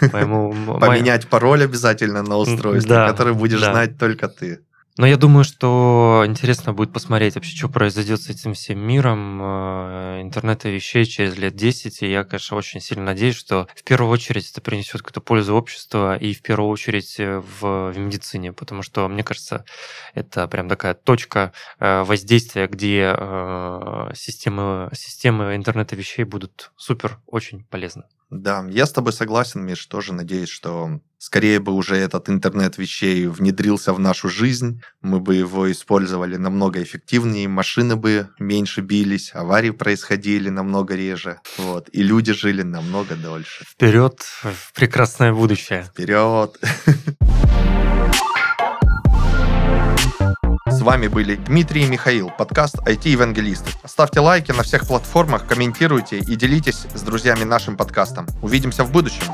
[0.80, 4.60] Поменять пароль обязательно на устройстве, да, который будешь знать только ты.
[4.96, 10.20] Но я думаю, что интересно будет посмотреть вообще, что произойдет с этим всем миром э,
[10.22, 12.02] интернета вещей через лет 10.
[12.02, 16.14] И я, конечно, очень сильно надеюсь, что в первую очередь это принесет какую-то пользу обществу
[16.14, 19.64] и в первую очередь э, в, в медицине, потому что, мне кажется,
[20.14, 23.14] это прям такая точка э, воздействия, где
[24.14, 28.04] системы, системы интернета вещей будут супер, очень полезны.
[28.34, 33.28] Да, я с тобой согласен, Миш, тоже надеюсь, что скорее бы уже этот интернет вещей
[33.28, 39.70] внедрился в нашу жизнь, мы бы его использовали намного эффективнее, машины бы меньше бились, аварии
[39.70, 43.64] происходили намного реже, вот, и люди жили намного дольше.
[43.68, 45.84] Вперед в прекрасное будущее.
[45.84, 46.58] Вперед!
[50.84, 53.70] вами были Дмитрий и Михаил, подкаст IT-евангелисты.
[53.84, 58.26] Ставьте лайки на всех платформах, комментируйте и делитесь с друзьями нашим подкастом.
[58.42, 59.24] Увидимся в будущем.